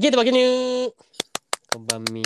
[0.00, 0.92] ゲートバケニュー。
[1.74, 2.22] こんばんみ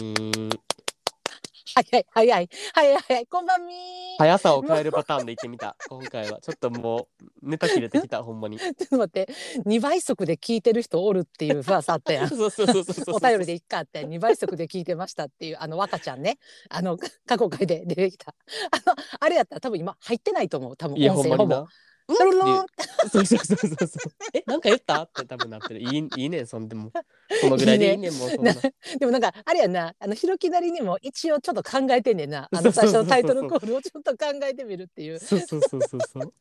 [1.75, 3.75] 早い早い早い早いこんばんみ
[4.16, 5.75] 速さを変えるパターンで行ってみた。
[5.91, 6.39] 今回は。
[6.41, 8.61] ちょっともうネタ切れてきたほんまに。
[8.61, 9.29] ちょっと待って。
[9.66, 12.29] 2倍速で聞いてる人おるっていう噂あったやん。
[12.30, 16.38] そうそうそうそうお便りでいっかって2倍速で聞いてましたっていうあの若ちゃんね。
[16.70, 18.37] あの過去回で出てきた。
[18.70, 20.77] あのあれやったら多分今入ってないと思う。
[20.77, 21.66] 多分いや音声ほぼ
[23.11, 24.13] そうそうそうそうそう。
[24.35, 25.03] えなんか言った？
[25.05, 25.81] って多分なってる。
[25.81, 26.93] いいいいねんそんでも。
[27.41, 28.11] そのぐらいでいいね。
[28.11, 28.53] んもうそんな。
[28.53, 28.61] な
[28.99, 29.95] でもなんかあれやんな。
[29.99, 32.49] あのひろきなりにも一応ちょっと考えてんねんな。
[32.53, 35.19] あの最初のタイトルコールをちょっと考えてみるっていう。
[35.19, 36.33] そうそうそうそうそう。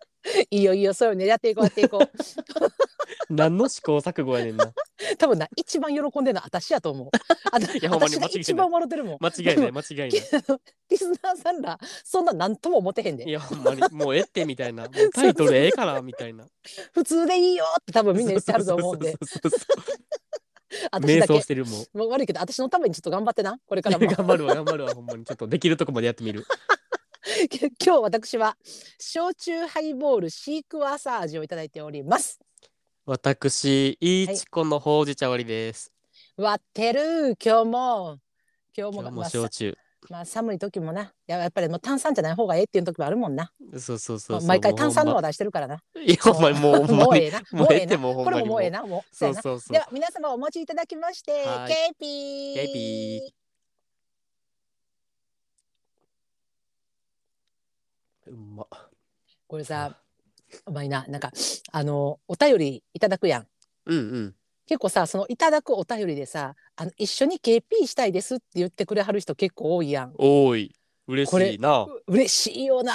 [0.50, 2.10] いいよいいよそういうのやっていこうやっていこう。
[3.30, 4.74] 何の試行錯誤やねんな。
[5.18, 7.10] 多分な一番喜んでるのは私やと思う。
[7.52, 8.42] あたいやほんまに間違いない。
[8.42, 9.18] 一番笑ってるもん。
[9.20, 10.10] 間違いない間違いない。
[10.90, 13.28] リスナーさんらそんな何とも思ってへんで。
[13.28, 13.82] いやほんまに。
[13.92, 14.88] もうええってみたいな。
[15.14, 16.46] タイトルええからみたいな。
[16.94, 19.16] 普通でいいよって多分みんな言ってはると思うんで。
[21.02, 26.46] 瞑想してるもう悪いけど私のためにちょっと頑張ってなこれからも頑張るわ頑張るわほんまにちょっとできるとこまでやってみる
[27.84, 28.58] 今日私は
[29.00, 32.40] 焼酎ハイボールシークワーサー味をいただいております
[33.06, 35.92] 私いいちこのほうじ茶割りです、
[36.38, 38.20] 割ってる今日も
[38.76, 39.78] 今日も今日も焼酎
[40.10, 41.14] まあ寒い時もな。
[41.28, 43.52] ややっぱりもう炭酸じゃない方がええっていう時もあるもんな。
[43.74, 44.48] そうそうそうそう。
[44.48, 45.82] 毎回炭酸の話題してるからな。
[45.96, 47.42] いやほんまにもう もうええな。
[47.52, 47.98] もうええな。
[47.98, 48.84] これもももうええな。
[48.84, 49.16] もう。
[49.16, 51.74] そうそうそうでは皆様お持ちいただきましてはい。
[51.74, 52.54] ケーピー。
[52.56, 58.32] ケーピー。
[58.32, 58.66] うんま
[59.48, 59.98] これさ
[60.66, 61.32] お前ななんか
[61.72, 63.48] あのお便りいただくやん。
[63.86, 64.36] うんうん
[64.68, 70.14] 結構さそのいただくお便りでさあの一緒に KP したいですって言ってくれはる人結構多いやん。
[70.18, 70.74] 多い。
[71.08, 71.82] 嬉しいな。
[71.84, 72.94] う嬉しいよな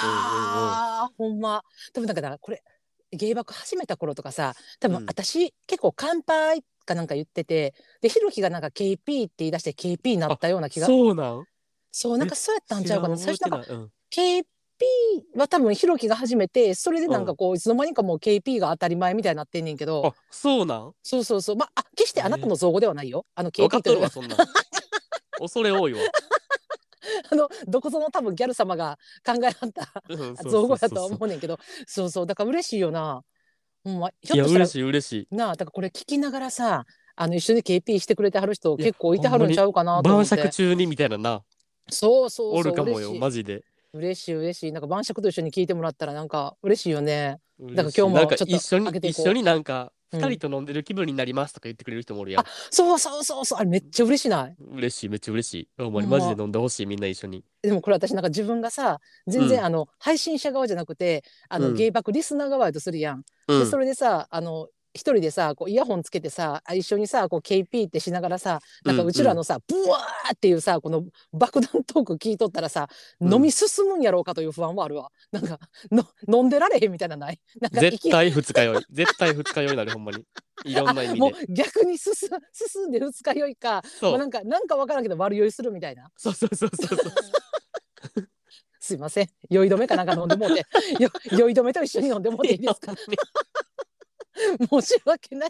[1.17, 1.61] ほんま。
[1.93, 2.63] 多分だからこれ
[3.11, 4.93] 芸爆始めた頃とかさ多うん。
[4.95, 10.87] 分私、結構乾杯かなんか言っててでひろきがなんか KP って言い出して KP になったような気が。
[10.87, 11.45] そうなん？
[11.91, 13.17] そうなんかそうやったんちゃうかな。
[13.17, 13.91] 最初なんかうん。
[14.11, 14.45] KP
[15.35, 20.07] は多分ひろきが始めてそれでなんかこういつの間にかもう KP が当たり前みたいになってんねんけど。
[20.07, 20.93] あそうなん？
[21.03, 21.55] そうそうそう。
[21.55, 23.25] まああ決してあなたの造語ではないよ。
[23.35, 24.35] あの分か KP っとというるわそんな。
[24.35, 24.37] ん
[25.39, 25.99] 恐れ多いわ。
[27.31, 30.51] あのどこぞの多分ギャル様が考えられたうんそうそうそうそう。
[30.51, 31.57] 造語やとは思うねんけど。
[31.87, 32.25] そうそう。
[32.25, 33.23] だから嬉しいよな。
[33.83, 34.65] ほんまひいやょっとしたら。
[34.65, 35.35] 嬉しい嬉しい。
[35.35, 36.85] なあだからこれ聞きながらさ
[37.15, 40.35] あの一緒に KP してくれてはる人結構いてはるんちゃうかなと思晩って。
[40.37, 41.43] 酌中にみたいなな。
[41.89, 42.59] そうそうそう。
[42.59, 43.19] おるかもよ嬉しい。
[43.19, 43.63] マジで
[43.93, 44.71] 嬉しい嬉しい。
[44.71, 47.39] なんか晩酌と一緒に聞いてもらったらなんか嬉しいよね。
[47.59, 50.21] だから今日もちょっと一緒に一緒になんかうん。
[50.21, 53.59] 二人と飲んでる気分になりますとか言ってくれる人もおるやん、そうそうそうそう。
[53.59, 54.55] あれめっちゃ嬉しない？
[54.73, 55.69] 嬉しいめっちゃ嬉しい。
[55.77, 56.01] ほんま。
[56.01, 57.43] にほんまマジで飲んでほしいみんな一緒に。
[57.61, 59.65] でもこれ私なんか自分がさ全然、うん。
[59.65, 61.75] あの配信者側じゃなくてあの、うん。
[61.75, 63.59] ゲイバクリスナー側やとするやん、うん。
[63.59, 72.87] でそれでさあの一人でさこうイヤホンつけてさあ一緒にさこう KP ってしながらさなんかうんうちらのさ、ブワーっていうさこの爆弾トーク聞いとったらさ、
[73.19, 73.33] うん。
[73.33, 75.09] 飲み進むんやろうかという不安はあるわ。
[75.31, 75.59] なんか
[75.91, 77.39] の飲んでられへんみたいなのない？
[77.61, 78.85] なんか絶対二日酔い。
[78.91, 80.23] 絶対二日酔いになるほんまに。
[80.65, 82.13] いろんな意味もうで逆に進
[82.51, 83.81] 進んで二日酔いか。
[83.99, 84.11] そう。
[84.11, 86.09] もうなんかなんかわからんけど悪酔いするみたいな。
[86.17, 87.13] そうそうそうそうそう。
[88.81, 89.27] すいません。
[89.49, 90.65] 酔い止めかなんか飲んでもうて。
[90.99, 92.93] よ酔い止めと一緒に飲んでもうていいですか？
[94.69, 95.49] 申し訳ない。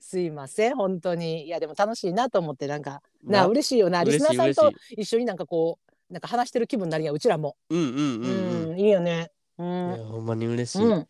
[0.00, 1.46] すいません、本当に。
[1.46, 4.02] いや、でも楽しいなと思って、なんか、な、嬉しいよな。
[4.04, 5.78] リスナーさんと一緒になんかこ
[6.08, 7.56] う、なんか話してる気分になりや、うちらも。
[7.68, 9.30] うんうんうんう、うんいいよね。
[9.58, 9.90] ういん。
[9.90, 10.92] やほんまに嬉しい、うん。
[10.94, 11.06] あ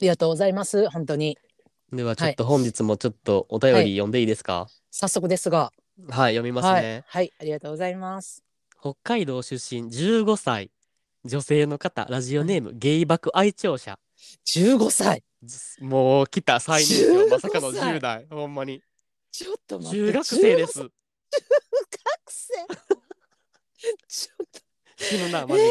[0.00, 1.38] りがとうございます、本当に。
[1.92, 4.68] ではちょっと本日もちょっとお便り読んでいいですか？
[4.90, 5.72] 早速ですが。
[6.10, 7.04] はい、読みますはいね、。
[7.06, 8.44] はい、ありがとうございます。
[8.80, 10.70] 北海道出身15歳
[11.24, 13.98] 女性の方ラジオネームゲイバク愛聴者
[14.46, 15.24] 15歳。
[15.80, 17.96] もう来た最年少15まさかの歳。
[17.96, 18.82] 10代ほんまに。
[19.30, 19.96] ちょっと待って。
[19.96, 20.74] 中学生で15す。
[20.74, 20.92] 中学
[22.28, 22.54] 生。
[24.08, 24.60] ちょっと。
[25.00, 25.70] 死ぬなマジで、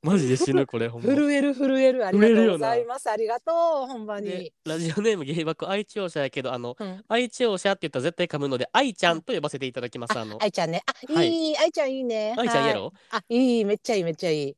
[0.00, 1.14] マジで死ぬこれほんま。
[1.14, 2.06] 震える震える。
[2.06, 3.10] ありがとうございます。
[3.10, 10.38] ありがとうほんまでに、ラジオネームゲイバク愛聴者やけどあのうん、愛聴者って言ったら絶対噛むので愛ちゃんと呼ばせていただきますあの。
[10.42, 10.82] 愛ちゃんね。
[10.86, 11.30] あはい。
[11.30, 12.34] いい愛ちゃんいいね。
[12.38, 12.84] 愛ちゃんやろ？
[12.84, 12.92] はい。
[13.10, 14.56] あいいめっちゃいいめっちゃいい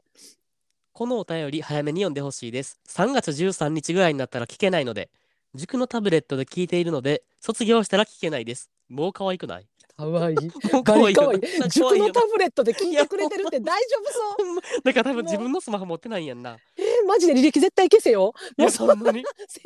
[0.97, 2.81] このお便り早めに読んでほしいです。
[2.89, 5.11] 3月13日ぐらいになったら聞けないので
[5.55, 8.71] 塾のタブレットで聞いているので卒業したら聞けないです。
[8.89, 9.67] もう可愛くない？
[9.99, 10.51] 可バ愛いよリ
[10.83, 11.37] かわい。
[11.37, 11.69] いな。
[11.69, 14.83] 塾のタブレットで聞いてくれてるって大丈夫そう？
[14.85, 16.57] だから多分自分のスマホ持ってないんやんな。
[16.79, 18.33] えー、マジで履歴絶対消せよ。
[18.57, 19.23] いや、そんなに。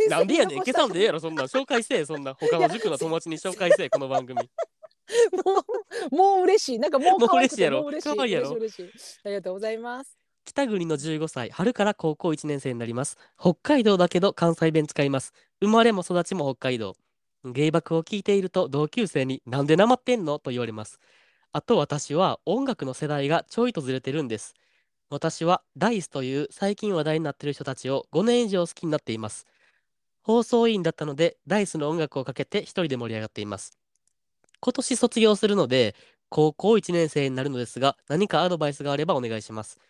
[0.09, 0.93] なんでやねん、消さん。
[0.93, 1.47] でええやろ、そんなん。
[1.47, 2.35] 紹介せえ、そんな。
[2.35, 4.41] 他の塾の友達に紹介せえ、この番組。
[5.45, 5.65] も
[6.13, 6.79] うもう嬉しい。
[6.81, 8.17] なんかもう可愛くてもう嬉しいやろ。
[8.17, 8.51] 可愛いやろ。
[9.25, 13.17] ありがとうございます北国の15歳、春から高校1年生になります。
[13.39, 15.33] 北海道だけど関西弁使います。
[15.61, 16.97] 生まれも育ちも北海道。
[17.45, 20.39] 芸爆を聞いていると同級生になんでなまってんの？
[20.39, 20.99] と言われます。
[21.53, 24.55] あと私は音楽の世代がちょいとずれてるんです。
[25.09, 29.47] 私はダイスという最近話題になってる人たちを5年以上好きになっています。
[30.23, 33.73] 放送委員だったのでダイスの音楽をかけて一人で盛り上がっています。
[34.61, 35.95] 今年卒業するので
[36.29, 39.81] 高校1年生になるのですが何かアドバイスがあればお願いします。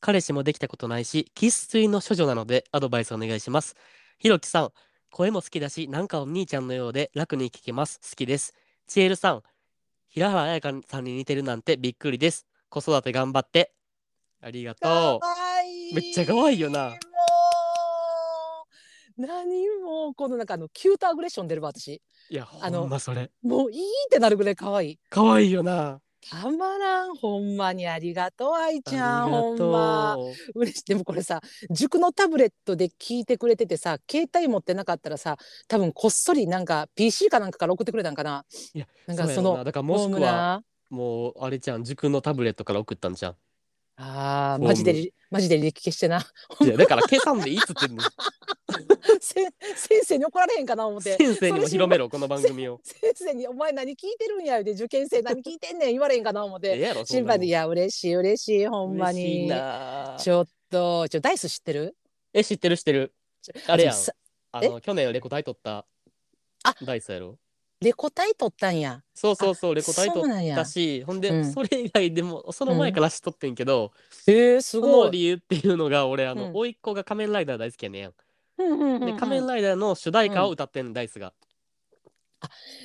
[0.00, 3.76] 彼氏もできたことないし生粋の処女なのでアドバイスお願いします。
[4.18, 4.72] ひろきさん、
[5.10, 8.00] 声も好きだし、なんかお兄ちゃんのようで楽に聞けます。
[8.02, 8.54] 好きです。
[8.86, 9.42] ちえるさん、
[10.08, 12.46] 平原綾香さんに似てるなんてびっくりです。
[12.68, 13.72] 子育て頑張って。
[14.40, 16.94] ありがかとわいいめっちゃ可愛いよな
[19.16, 21.94] 何もこのなんかあのキュートアグレッション出るわ私
[22.30, 22.34] う。
[22.34, 23.30] いや、あのほんまそれ。
[23.42, 26.00] もういいってなるぐらい可愛い可愛いよな。
[26.20, 30.16] たまらんほんまにありがとう愛あちゃんほんま。
[30.54, 35.36] 嬉しいでもこれさ塾のタブレットで聞いてくれててさ携帯持ってなかったらさ
[35.68, 38.44] 多分こっそりなんか PC かなんかから送ってくれたんかな
[38.74, 39.50] いや、なんかそうやろな。
[39.50, 43.36] そのだからもしくは、なもう、あれじゃん、塾のタブレットから送ったんじゃん。
[44.00, 46.24] あーホームマジでリマジで履歴消してな。
[46.60, 48.02] いや、だから計算でいいっつってんの。
[49.20, 49.34] せ
[49.74, 51.16] 先生に怒られへんかな思って。
[51.16, 52.80] 先生にも広めろ、この番組を。
[52.84, 59.48] 先生に「お前何聞いてるんや」で受験生何聞いてんねん言われへんかな思っええて心配で「いや嬉しい嬉しいほんまに。
[59.48, 60.16] な。
[60.18, 61.96] ちょっとちょダイス知ってる？
[62.32, 63.12] え、知ってる知ってる。
[63.66, 63.94] あれやん。
[63.94, 64.12] さ
[64.52, 65.84] あの、去年レコ大取った
[66.62, 66.74] あ！
[66.82, 67.38] ダイスやろ。
[67.80, 69.02] レコ大取ったんや。
[69.14, 70.20] そうそうそう、レコ大取
[70.50, 71.44] ったし、ほんで、うん。
[71.44, 73.92] それ以外でも、その前から知っとってんけど、
[74.26, 75.06] えー、すそごい。
[75.06, 76.54] の理由っていうのが、俺、あの、うん。
[76.54, 78.14] 甥っ子が仮面ライダー大好きやねんやん。
[78.58, 81.32] うんうんうんうで、ん仮面ライダーの主題歌を歌ってんの、ダイスが。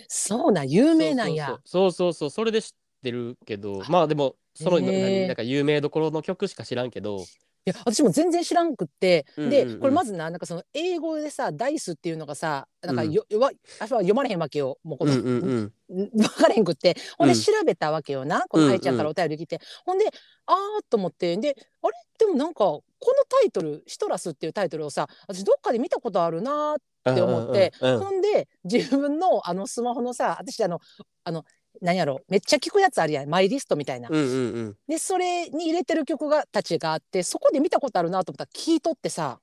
[0.07, 1.59] そうなん有名なんや。
[1.65, 2.71] そうそうそうそれで知っ
[3.03, 5.01] てるけど、まあでも、その、へー。
[5.01, 7.25] 何なんか有名どころの曲しか知らんけど、い
[7.65, 9.67] や私も全然知らんくって、うんうんうん。
[9.67, 13.11] でこれまずななんかその英語でさダイスっていうのがさなんかうん。
[13.11, 16.09] よ、わあ読まれへんわけよもうこの、うんうんうん。
[16.13, 16.95] 分からへんくって。
[17.17, 17.39] ほんでうん。
[17.39, 20.05] 調べたわけよな、こうんうんの愛ちゃんからお便り来て、ほんで
[20.45, 21.93] あーっと思ってであれ？
[22.19, 28.03] でもなんかこのタイトル「シトラス」っていうタイトルをさ私どっかで見たことあるなーって思って、うんうんうん。
[28.03, 30.79] ほんで自分のあのスマホのさ私あの
[31.23, 31.43] あの
[31.81, 34.09] 何やろめっちゃ聞くやつあるやんマイリストみたいな。
[34.09, 34.27] うんうんう
[34.69, 34.77] ん。
[34.87, 39.39] でそれに入れてる曲がたちがあってそこで見たことあるなと思ったら聞いとってさ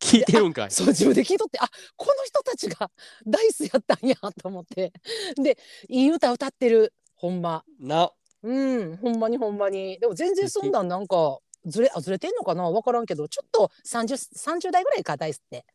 [0.00, 0.70] 聞いてるんかい。
[0.70, 2.90] そう自分で聞いとってあこの人たちが
[3.26, 4.92] ダイスやったんやと思って
[5.36, 8.10] でいい歌歌ってるほんまな、
[8.42, 12.70] うんほんまにほんまにでも全然そんなんなんかずれあずれてんのかな？
[12.70, 15.66] 分からんけどちょっと 30, 30代ぐらいかダイスって。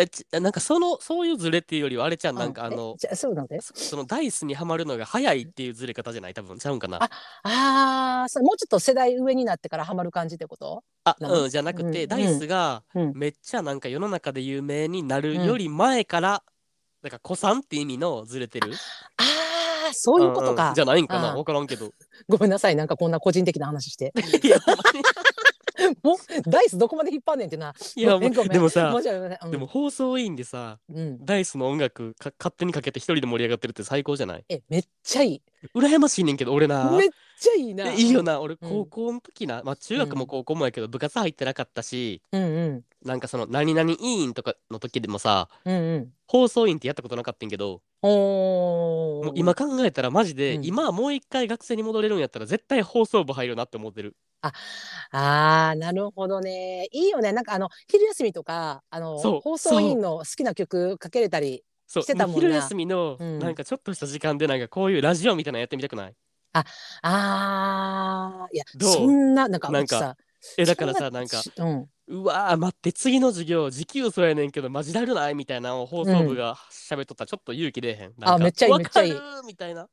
[0.00, 3.60] え、ちなんかその、そういうズレっていうよりは、あれちゃん、なんかあの、じゃそうなんで？
[3.60, 6.34] そそのダイスにはまるのが早いっていうずれ方じゃない？
[6.34, 6.98] 多分ちゃうんかな。
[7.02, 7.08] あ
[7.42, 10.82] あーそれもうちょっと世代上になってからハマる感じってこと？
[11.04, 13.12] あ、うん、じゃなくて、うんダイスがうん。
[13.14, 16.42] めっちゃなんか世の中で有名になるより前から、
[17.02, 18.72] だから子さんって意味のずれてる？
[19.16, 19.22] あ
[19.90, 20.74] あそういうことか、んん。
[20.74, 21.30] じゃないんかな？
[21.30, 21.90] うん分からんけど。
[22.28, 22.76] ごめんなさい。
[22.76, 24.12] なんかこんな個人的な話して。
[24.42, 24.58] いや、
[26.02, 27.74] もうダイスどこまで引っ張んねんってな。
[27.96, 28.52] いやごめんごめん。
[28.52, 29.50] でもさ申し訳ないうん。
[29.50, 34.44] でも放送委員でさ、うん、ダイスの音楽か勝手にかけて一人で盛り上がってるって最高じゃない？
[34.48, 35.42] えめっちゃいい。
[35.74, 36.90] 羨ましいねんけど、俺な。
[36.92, 37.08] めっ
[37.38, 37.92] ちゃいいな。
[37.92, 38.68] えいいよな、俺うん。
[38.70, 42.84] 高校の時な、まあ中学も高校もやけど部活入ってなかったし、うんうん。
[43.04, 46.12] なんかその何々委員とかの時でもさ、うんうん。
[46.26, 49.24] 放送委員ってやったことなかったんけど、おー。
[49.24, 50.64] もう今考えたらマジで、うん。
[50.64, 54.16] 今はもう一回学生に戻れるんやったら絶対放送部入るなって思ってる。
[54.42, 56.88] あーなるほどね。
[56.92, 57.32] いいよね。
[57.32, 62.02] なんかあの昼休みとかあのそう放送委員の好きな曲かけれたりそう。
[62.02, 62.40] してたもんな。
[62.40, 63.38] 昼休みのうん。
[63.38, 66.14] なんかちょっとした時間でなんかこういうラジオみたいなのやってみたくない？
[67.02, 68.54] あー。
[68.54, 68.92] いやどう？
[68.92, 70.16] そんななんかなんかさ
[70.56, 78.12] えだからそさなんかちうんうわー待って次の授業時給そうやねんけどマジだるないみたいなのを放送部が喋っとったらちょっと勇気出えへん。
[78.18, 79.14] なんかめっちゃいいわめっちゃいい
[79.46, 79.88] みたいな。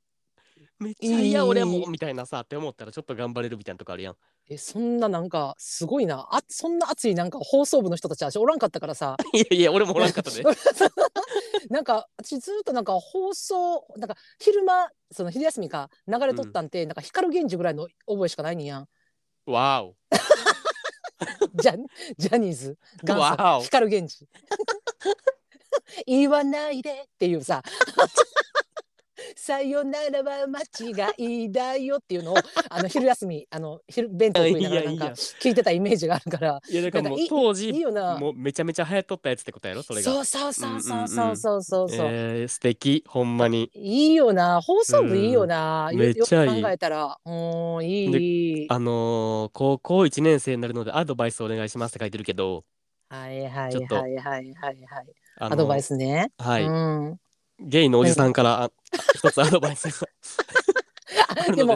[0.79, 4.15] めっちゃ嫌いい俺もみたいなさって思ったらちょっと頑張れるみたいなとこあるやん。
[4.49, 10.43] えそんななんかすごいなあそんな熱いなんか放送部の人たちはおらんかったからさ いやいや俺もおらんかったで。
[11.69, 18.87] なんか私ずっとなんか放送なんか昼間その昼休みか流れとったんて、なんか光源氏ぐらいの覚えしかないねんやん
[19.45, 19.95] わーお。
[21.55, 21.77] ジャ
[22.17, 22.77] ジャニーズ。
[23.03, 23.61] 元わ祖お。
[23.63, 24.27] 光源氏。
[26.05, 27.61] 言わないでっていうさ
[29.35, 32.37] さよならは間違いだよっていうのを
[32.69, 40.11] あの昼休みあの昼弁当食いながらなんか聞いてたイメージがあるからいやだからも当時いいよなもうめちゃめちゃ流行っとったやつってことやろそれが。
[40.11, 43.69] そうそうそうそうそうそうそうそう、えー、素敵ほんまに。
[43.73, 47.31] いいよな放送部いいよな、うんよめっちゃいい考えたらう
[47.79, 52.63] んいいあのー高校1年生になるのでアドバイスお願いしますって書いてるけど、
[53.09, 54.85] はいはいはいはいはいはい
[55.39, 57.19] あのーアドバイスねはい、うん
[57.59, 58.71] ゲイのおじさんからあ
[59.15, 60.07] 一つアドバイスが。
[61.55, 61.75] でも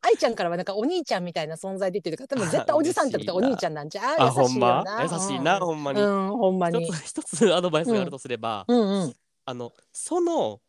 [0.00, 4.82] 愛ちゃんからはなんかお兄ちゃんみたいな存在でっていうか多分絶対おじさんってことはお兄ちゃんなんじゃあ優しいよほんま？
[4.84, 6.84] な優しいな、ほんまに、うん、うん、ほんまに。
[6.84, 9.14] 一つ一つアドバイスがあるとすれば、うんうん。
[9.44, 10.60] あのその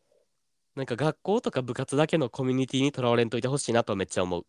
[0.76, 4.46] なんか学校とか部活だけのコミュニティにとらわれんといてほしいなとめっちゃ思う。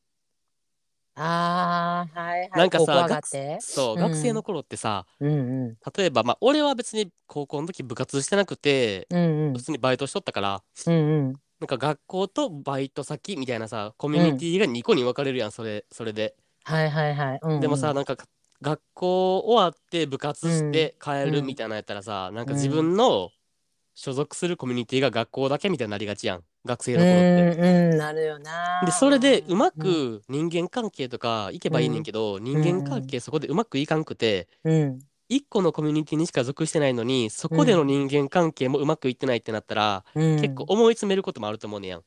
[1.16, 2.50] あーはいはい。
[2.54, 3.58] なんかさ高校上がって。
[3.60, 4.00] そう、うん。
[4.00, 5.76] 学生の頃ってさうんうん。
[5.96, 9.52] 例えばまあ俺は別に高校の時部活してなくて、うんうん。
[9.54, 16.34] 普通にバイトしとったからうんうんなんか学校とバイト先みたいなさコミュニティが2個に分かれるやんそれそれで。
[16.64, 18.16] はいはいはい、うんうん、でもさなんか
[18.64, 23.30] 学校終わって部活して帰るみたいなのやったらさ、なんか自分の
[23.94, 27.60] 所属するコミュニティが学校だけみたいになりがちやん学生うの頃って。
[27.60, 27.98] んうん。
[27.98, 28.82] なるよな。
[28.84, 29.72] でそれでうまうん。
[29.72, 34.98] く人間関係とかいけばいいねんけど、人間関係そこでうまくいかんくてうん
[35.34, 40.40] 一個のコミュニティにしか属してないのにそこでの人間関係もうまくいってないってなったら、うん。
[40.40, 42.02] 結構思い詰めることもあると思うねやん。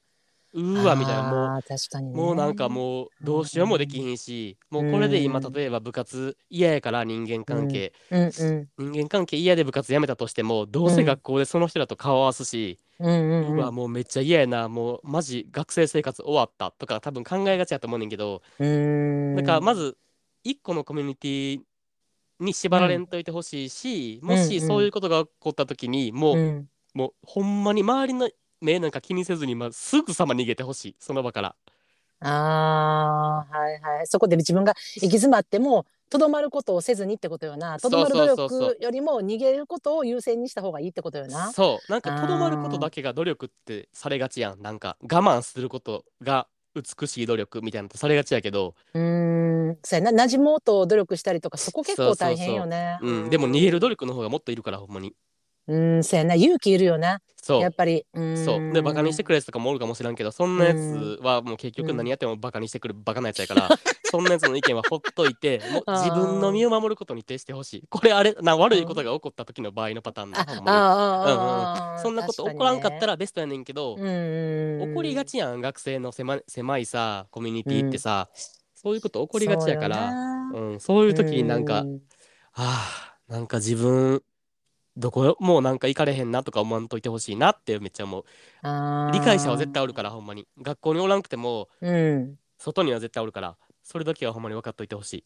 [0.53, 1.23] うーわみたいな。
[1.23, 1.61] もう
[2.01, 2.13] ね。
[2.13, 5.51] もうなんかもうどうしようもできひんし、もうこれで今うん。
[5.51, 8.21] 例えば部活嫌やから人間関係、うん。
[8.23, 14.69] うん人間関係嫌で部活辞めたとしてもどうせ学校でその人らと顔合わすし、うんうんうわもうめっちゃ嫌やな。
[14.69, 19.35] もうマジ学生生活終わったとか多分考えがちやと思うねんけど、うん。
[19.35, 19.97] だからまず
[20.43, 21.59] 一個のコミュニティ
[22.39, 26.69] に縛られんといてほしいし、もしそういうことが起こった時にもう、うん。
[26.93, 28.29] もうほんまに周りの
[28.59, 30.95] 目なんか気にせずに、まあ、すぐさま逃げてほしい。
[30.99, 31.55] その場から。
[32.19, 34.07] あーはいはい。
[34.07, 37.79] そこで自分が行き詰まってもとどまることをせずにってことよな。
[37.79, 41.51] とどまる努力よりも逃げることを優先にした方がいいってことよな。
[41.51, 41.91] そう。
[41.91, 44.61] なんかとどまることだけが努力ってされがちやん。
[44.61, 46.47] なんか我慢することが
[46.81, 49.77] 美しい努力みたいなのってされがちやけど、うーん。
[49.83, 50.23] そうやな。
[50.25, 52.97] 馴染もうと努力したりとかそこ結構大変よね。
[53.01, 55.13] うん、でも逃げる努力の方がもっといるからほんまに
[55.67, 56.35] うんそうやな。
[56.35, 57.21] 勇気いるよな。
[57.41, 57.61] そう。
[57.61, 58.05] やっぱり。
[58.13, 58.21] う。
[58.21, 63.69] んそうでバカにしてくるやつとかもおるかもしらんけどそんなやつはもう結局何やってもバカにしてくるバカなやつやから、
[64.09, 67.83] そんなやつの意見はほっといてもう 自分の身を守ることに徹してほしい。
[67.89, 70.69] これあれな悪いことが起こった時の場合のパターンなあほんまに。
[70.69, 78.29] ああああそんなこと起こらんかったららベストやねんけど、起起こりがちやん学生の狭狭いさコミュニティってさ、
[78.73, 80.11] そういうこと起こりがちやから
[80.53, 81.85] うん、そういう時になんか、
[82.53, 84.23] あーなんか自分
[84.97, 88.25] どこもうなんか行かれへんなとか思わんといてほしいなってめっちゃ思う。
[89.11, 90.47] 理解者は絶対おるからほんまに。
[90.61, 92.39] 学校におらんくてもらうん。
[92.59, 95.25] 外には絶対おるからそれだけはほんまに分かっといてほしい、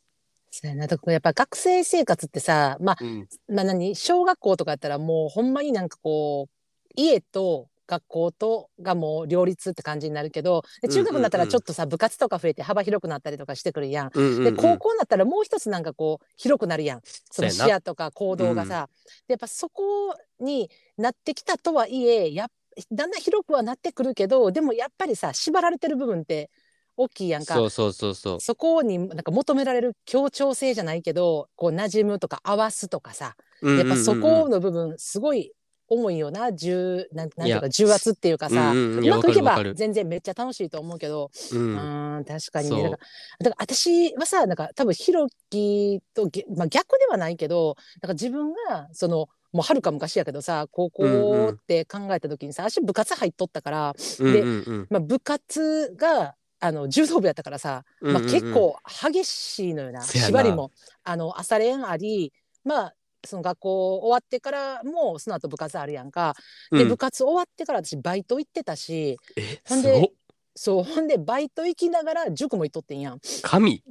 [0.51, 0.87] そうやな。
[0.87, 6.53] だからやっぱ学生生活ってさまあうん、まあ何小学校とかやったらもうほんまになんかこう
[6.95, 14.09] 家と学校とがもう両立って感じになるけどで中学になったらちょっとさ、部活とか増えて幅広くなったりとかしてくるやん。
[14.13, 14.43] うんうんうん。
[14.43, 17.01] で高校になったらもう一つなんかこう広くなるやん。
[17.31, 18.89] その視野とか行動がさ。
[19.27, 22.47] でやっぱそこになってきたとはいえやっ
[22.91, 26.49] だんだん広くはなってくるけどでもやっぱりさ縛られてる部分って
[26.95, 27.55] 大きいやんか。
[27.55, 28.39] そうそうそうそう。
[28.39, 33.35] そこになんか求められる協調性じゃないけどこう馴染むとか合わすとかさ。
[33.63, 35.53] やっぱそこの部分すごい
[35.91, 42.83] 重いよな重なんなんていうか重圧っていうかさ、うんうんうまくいけば全然めっちゃ楽しいと思うけど、ううんーん確かにね。
[42.83, 54.87] だからだから私はさなんか多分ひろきとげ、まあ、逆ではないけどなんか自分がそのもうはるか昔やけどさ高うんうん校って考えた時にさ、私部活入っとったから、うんでうんうん。
[54.89, 58.23] まあ、部活があの柔道部やったからさ、まあ、うんうん。
[58.23, 58.77] うん結構
[59.11, 60.27] 激しいのよな、せやな。
[60.29, 60.71] 縛りも
[61.03, 62.31] あの朝練あり
[62.63, 62.93] まあ
[63.25, 66.35] その学校終わってからもその後部活あるやんか、
[66.71, 66.89] でうん。
[66.89, 70.09] 部活終わってから私バイト行ってたしえほんですごっ。
[70.55, 73.19] そうほんでバイト行きながら塾も行っとってんやん。
[73.41, 73.83] 神。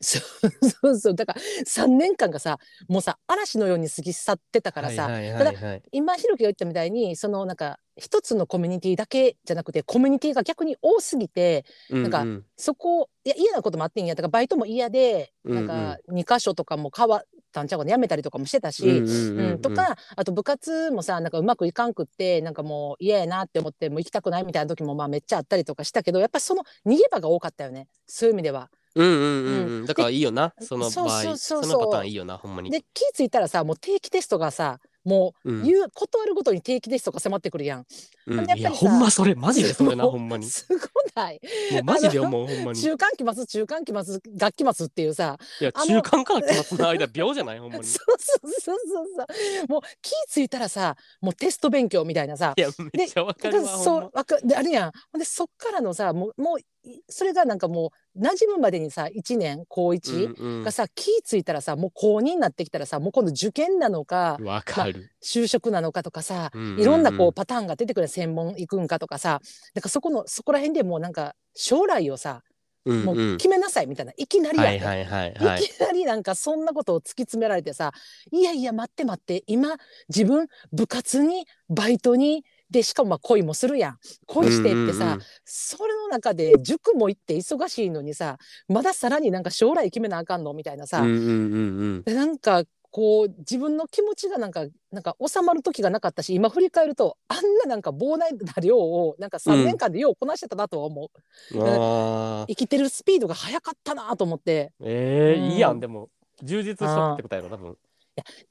[0.00, 0.50] そう
[0.82, 1.14] そうそう。
[1.14, 5.64] だから3年間がさもうさ嵐のように過ぎ去ってたからさ、はいはいただはい。
[5.64, 12.28] はい今ひろきが言ったみたいにそのなんか一つのコミュニティだけじゃなくてコミュニティが逆に多すぎてなんかうん。
[12.28, 14.14] うんそこいや嫌なこともあってんや。
[14.14, 28.68] だからバイトも嫌で、なんか2箇所とかも変わったんちゃうかな辞めたりとかもしてたし、うんとかあと部活もさなんかうまくいかんくってなんかもう嫌やなって思ってもう行きたくないみたいな時もまあめっちゃあったりとかしたけどやっぱりその逃げ場が多かったよねそういう意味では。
[28.96, 29.22] うんうんうん。
[29.22, 29.82] ううん。
[29.84, 31.22] んだからいいよなそのそう場合。
[31.22, 32.70] そうそうそうそのパターンいいよなほんまに。
[32.70, 37.86] で気付いたらさもう定期テストがさもううん言う、断るごとに定期テストが迫ってくるやん。
[38.26, 38.50] うん。
[38.58, 39.72] いやほんまそれマジで。
[39.74, 40.46] それなほんまに。
[40.46, 40.76] すご
[41.14, 41.40] ない。
[41.72, 42.78] もうマジで思うほんまに。
[42.78, 47.84] い中間期末中間期末学期末っていうさやあの中間から期末の間秒じゃないほんまに。
[47.86, 49.70] そうそうそうそうそう。
[49.70, 52.54] もう気付いたらさもうテスト勉強みたいなさ。
[52.56, 54.92] いやめっちゃわかるわそうわかであるやん。
[55.12, 56.64] ほんでそっからのさもうもうい
[57.08, 65.10] それがなんかもう馴染むまでにさ1年高1、うんうんがさ気ぃ付いたらさもう高2になってきたらさもう今度受験なのかわかる。
[65.22, 69.40] 就職なのかとかさ、うんうんうんいろんなこうパターンが出てくる専門行くんかとかさ
[69.74, 72.42] だからそこのそこら辺でもうなんか将来をさ
[72.84, 73.04] うんう。
[73.04, 75.62] もうん決めなさいみたいな、いきなりやで、はいはいはいはい。
[75.62, 77.92] いきなりなんかそんなことを突き詰められてさ
[78.30, 79.76] いやいや待って待って今
[80.08, 83.98] 自分部活にバイトにでしかもまあ恋もするやん。
[84.26, 85.20] 恋してってさ、うんうんうん。
[85.44, 92.02] それの中で塾も行って忙しいのにさまださらになんか将来決めなあかんのみたいなさ、うんうんうんうん。
[92.02, 101.10] でなんかこう自分の気持ちがなんかなんか収まる時がなかったし今振り返るとあんななんか膨大な量をなんか3年間でようこなしてたなとは思
[101.54, 102.46] う、ああ。
[102.48, 104.72] 生きてるスピードが速かったなと思って。
[104.80, 105.50] ええうん。
[105.50, 106.08] いいやんでも。
[106.42, 107.76] 充実したってことやろ多分。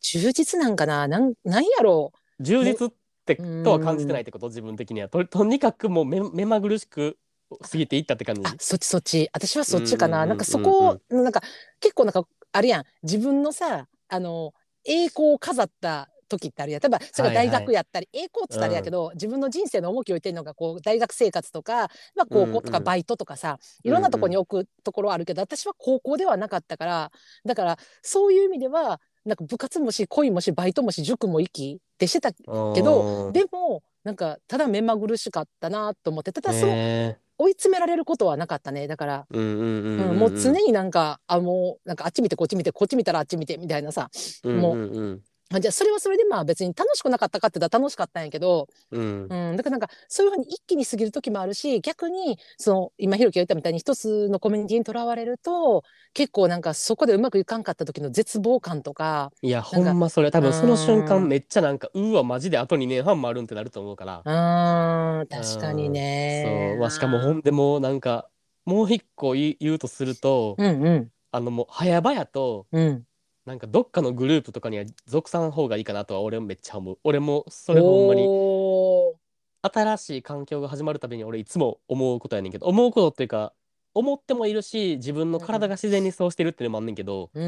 [0.02, 1.08] 充実なんかな。
[1.08, 2.92] なんなんやろ充実
[3.24, 3.64] ってうん。
[3.64, 4.48] とは感じてないってこと？
[4.48, 5.10] 自分的には。
[5.10, 7.18] ととにかくもう目目まぐるしく
[7.62, 8.42] 過ぎていったって感じ？
[8.46, 9.30] あそっちそっち。
[9.34, 11.42] 私はそっちかな、うんうんうんうんなんかそこなんか
[11.80, 12.84] 結構なんかあれやん。
[13.02, 14.54] 自分のさあの
[14.86, 16.82] 栄光を飾った時ってあるやん。
[16.82, 22.72] 例えばそれが大学やったり、栄光っつったらあれやけど、自分の人生の重きを置いてるのがこう大学生活とか、まあ、高校とうんうん。
[22.72, 27.12] かバイトとかさ、いろんなところに置くところはあるけど、私は高校ではなかったから
[27.46, 38.88] だからそういう意味ではなんか部活もし恋もしバイトもし塾も行きってしてたけどでもなんかただ目まぐるしかったなと思ってただそのね追い詰められることはなかったね。
[38.88, 44.10] だから、もう常になんかあもうなんかあっち見てこっち見てこっち見たらあっち見てみたいなさ
[44.44, 45.22] もう
[45.52, 49.28] じゃあそれはそれでまあ別に楽しくなかったかって言ったら楽しかったんやけど、うん。
[49.30, 55.84] うん、だからなんかそういうふうに一気に過ぎる時もあるし逆にその今ひろきが言ったみたいに一つのコミュニティにとらわれると
[56.14, 61.06] 結構なんかそこでうまくいかんかった時の絶望感とかいやほなんまそれ多分その瞬うん。
[61.06, 64.18] 間めっちゃなんかうわマジであと2年半もあるんってなると思うから。
[64.26, 66.72] うん確かにね。
[66.72, 66.80] そう。
[66.80, 68.30] まあしかもほんでもうなんか
[68.66, 71.10] もう一個言うとするとうんうん。
[71.32, 73.04] あのもう早々とうん
[73.46, 76.98] なんかどっかのグループとかには属さん方がいいかなとは俺もめっちゃ思う。
[77.04, 78.24] 俺もそれほんまに。
[78.28, 79.70] おー。
[79.74, 83.54] 新しい環境が始まるたびに俺いつも思うことやねんけど思うことっていうか
[83.94, 87.48] 思ってもいるし自分の体が自然にそうしてるっていうのもあんねんけど、うんう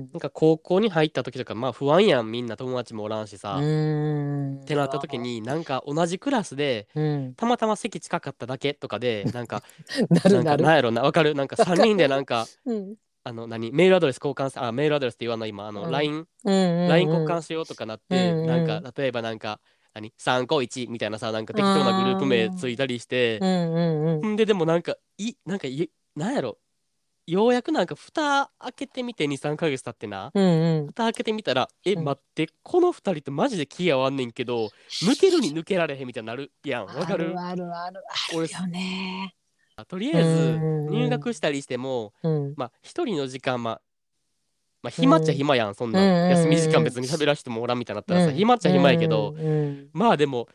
[0.00, 2.30] んなんか高校に入った時とかまあ不安やん。
[2.32, 3.64] みんな友達もおらんしさ、うん。
[3.64, 3.66] う
[4.56, 7.34] っーんてなった時になんか同じクラスでうん。
[7.36, 9.62] たまたま席近かっただけとかでなんか
[10.10, 11.34] ななんかるなんやろなわかる？
[11.34, 12.94] なんかわかる3人でなんかうん
[13.26, 13.72] あの何？
[13.72, 15.90] メールアドレス交換すあメールアドレスって言わない今あのうん。
[15.90, 16.88] LINE、うんうんうん。
[16.88, 19.60] LINE 交換しようとかなって、うんうんなんか例えばなんか
[19.94, 26.58] 何？3個1みたいなさなんか適当なグループ名ついたりしてう、んうんででもなんかいなんかいなんやろ？
[27.26, 30.30] ようやくなんか蓋開けてみて23ヶ月経ってな。
[30.34, 30.86] うんうん。
[30.88, 32.04] 蓋開けてみたらえうん。
[32.04, 34.68] 待ってこの2人ってマジで気合わんねんけど
[35.02, 36.84] 抜けるに抜けられへんみたいになるやん。
[36.86, 37.34] わかる？
[37.40, 38.00] あるあるある。
[38.06, 39.34] あ俺るよね
[39.88, 42.54] とりあえずうん入学したりしてもうん。
[42.56, 43.80] まあ一人の時間まあ
[44.82, 49.34] まあ暇っちゃ暇やんそんな休み時間別に喋らしてもおらんみたいになったらさ暇っちゃ暇やけど。
[49.92, 50.48] まあでも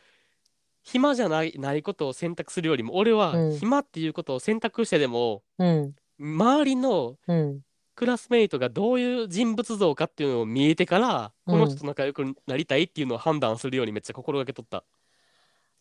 [0.82, 3.58] 暇じゃないないことを選択するよりも俺はうん。
[3.58, 5.94] 暇っていうことを選択してでもうん。
[6.18, 7.60] 周りのうん。
[7.96, 11.52] クラスメイトがどういう人物像かっていうのを見えてから、うん。
[11.52, 14.84] この人と仲良くなりたいっていうのを判断するようにめっちゃ心がけとった、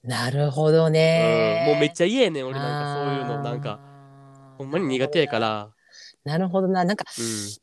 [0.03, 1.65] なるほどね。
[1.67, 3.79] うん、もうめっちゃ嫌やねん俺なんかそういうのなんか。
[4.57, 5.69] ほんまに苦手やから。
[6.23, 6.83] なるほどな。
[6.83, 7.05] なんか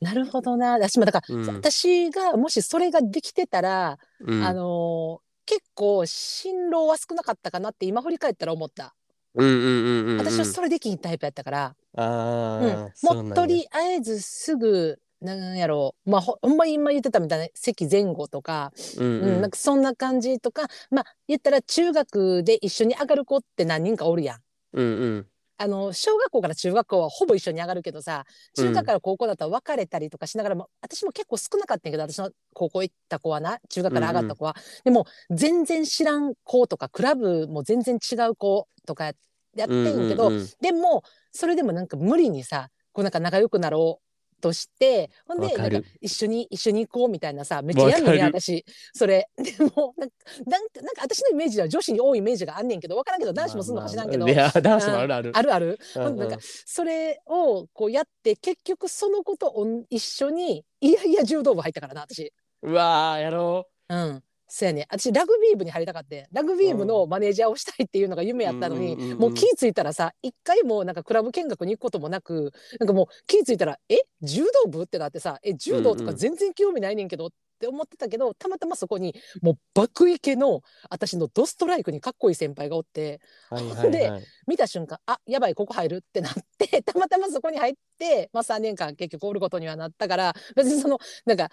[0.01, 0.73] うなるほどな。
[0.73, 1.47] 私もだから、うん。
[1.47, 8.97] 私がもしそれができてたら、あのー結構辛労は少なかったかなって今振り返ったら思った、
[9.37, 10.19] うんうんうんうんうん。
[10.19, 13.17] 私はそれできんタイプやったから、あうん。
[13.17, 16.11] もうとりあえずすぐなんやろう。
[16.11, 19.29] まあほほんまに今言ってたみたいな席前後とか、うんうん。
[19.35, 24.41] うんなんかそんな感じとかまあ言ったら中学で一緒に上がる子って何人かおるやん。
[24.73, 25.27] うんうん。
[25.59, 39.13] あの小学校から中学校はほぼ一緒に上がるけどさ中学から高校だったら別れたりとかしながらも、私も結構少なかったんやけど私の高校行った子はな中学から上がった子は、でも全然知らん子とかクラブも全然違う子とかや
[39.57, 40.49] やってんけど、うんうんうん。
[40.61, 44.07] でもそれでもなんか無理にさこうなんか仲良くなろう
[44.41, 48.65] としてほんでなんか一緒に一緒に行こうみたいなさめっちゃやんのね私。
[48.93, 49.29] それ。
[49.37, 55.33] でもなんかなんかなんか私のイメージでは女子に多いイメージがあんねんけど分からんけど男子もすんのか知らんけど、まあまあいや男子もあるある。
[55.35, 55.79] あるある。
[55.97, 56.17] うんうん。
[56.17, 59.53] なんかそれをこうやって結局その子と
[59.91, 62.33] 一緒にいやいや柔道部入ったからな私。
[62.63, 84.25] うわーやろうんそうやね私ラグビー部に入りたかってラグビー部のマネージャーをしたいっていうのが夢やったのに、うんうんうんうんもう気ぃ付いたらさ一回もなんかクラブ見学に行くこともなくなんかもう気ぃ付いたら「え柔道部?」ってなってさ「え柔道とか全然興味ないねんけど」っって思ってたけどたまたまそこにもう爆イケの私のドストライクにかっこいい先輩がおってはいはいではい。
[84.47, 91.51] 見た瞬間あやばいここ入るってなって たまたまそこに入って、まあ、3年間結局おることにはなったから別にそのなんか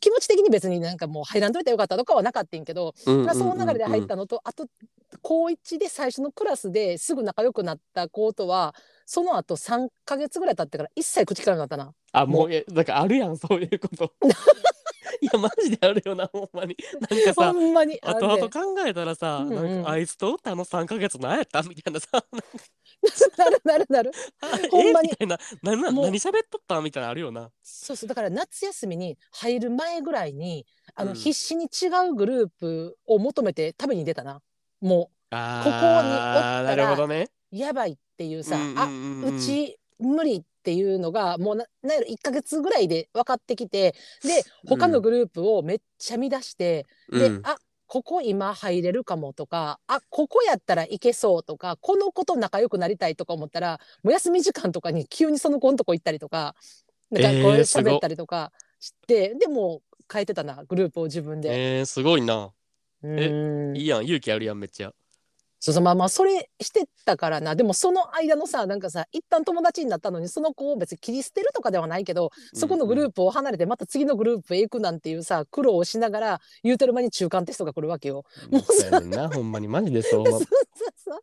[0.00, 4.66] 気持ち的に別になんかもう入らんといてよかったとかはなかったんけど、うんまあ、その流れで入っうんたのと、あと
[5.22, 8.74] 高1で最初のクラスですぐ仲良くなった子とは
[9.06, 11.92] その後3ヶ月ぐらい経ってから一切口聞かなくなったな。
[12.12, 14.12] あ、もう、え、だからあるやん、そういうこと。
[15.20, 16.76] いや、マジであるよな、ほんまに。
[17.00, 22.08] なんかほさ、んまにあ後んで々考えたらさ、うんうんなんかあいつとおったあの3ヶ月何やったみたいなさ、
[23.36, 24.12] なるなるなる。
[24.40, 27.50] あ ほんまにえみたいな、ななもう何喋っとったみたいなのあるよな。
[27.62, 34.40] そうそうだから夏休みに入る前ぐらいにあの、うん必死に違うグループを求めて食べに出たな。
[34.80, 37.28] もあここにおったらーなるほどね。
[37.52, 47.56] うやばいっていうさ、うんうんあうんうんうち無理っていうのがもうななんやろ1ヶ月ぐらいで分かってきてで他のグループをめっちゃ見出して、うんであ
[47.90, 56.54] ここ今入れるかもとかあここやったらいけそうとかこの子と仲良くなりたいとか思ったらもう休み時間とかに急にその子のとこ行ったりとか
[57.10, 61.78] なんかこう喋ったりとかして、でもう変えてたなグループを自分で。
[61.78, 62.52] えー、すごいな。
[63.02, 64.92] うんいいやん、勇気あるやん、めっちゃ。
[65.60, 78.24] そうそうまあまあそれしてたからなでもその間のさなんかさ一旦友達になったのにその子を別に切り捨てるとかではないけどそこのグループを離れてまた次のグループへ行くなんていうさ苦労をしながら言うてる間に中間テストが来るわけよ。
[78.50, 80.26] もうな、ほんまに、マジでそう。
[80.30, 80.48] そうそう
[80.96, 81.20] そう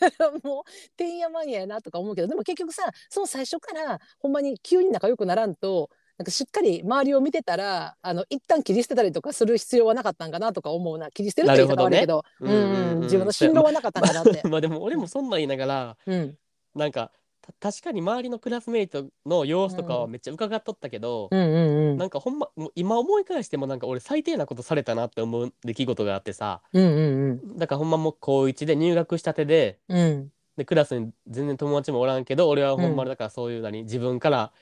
[0.00, 5.90] だからもうてんやまんややなとか思うけどでも結局さその最初からほんまに急に仲良くならんと
[6.22, 11.10] なんかしっかり周りを見てたらあの一旦切り捨てたりとかする必要はなかったんかなとか思うな。
[11.10, 14.40] 切り捨てるって言い方悪いけど自分の進路はなかったんかなって。
[14.48, 16.38] まあでも俺もそんなん言いながら、うん。
[16.76, 21.96] なんか、た確かに周りのクラスメイトの様子とかはめっちゃ伺っとったけど、うんうんうん。
[21.98, 30.32] なんかほんま、今思い返してもなんか俺最低なことされたなって思う出来事があってさ、うんうんだからほんまもう高1で入学したてで、うんうん。
[30.56, 34.52] でクラスに全然友達もおらんけど俺はほんまだからそういう何自分から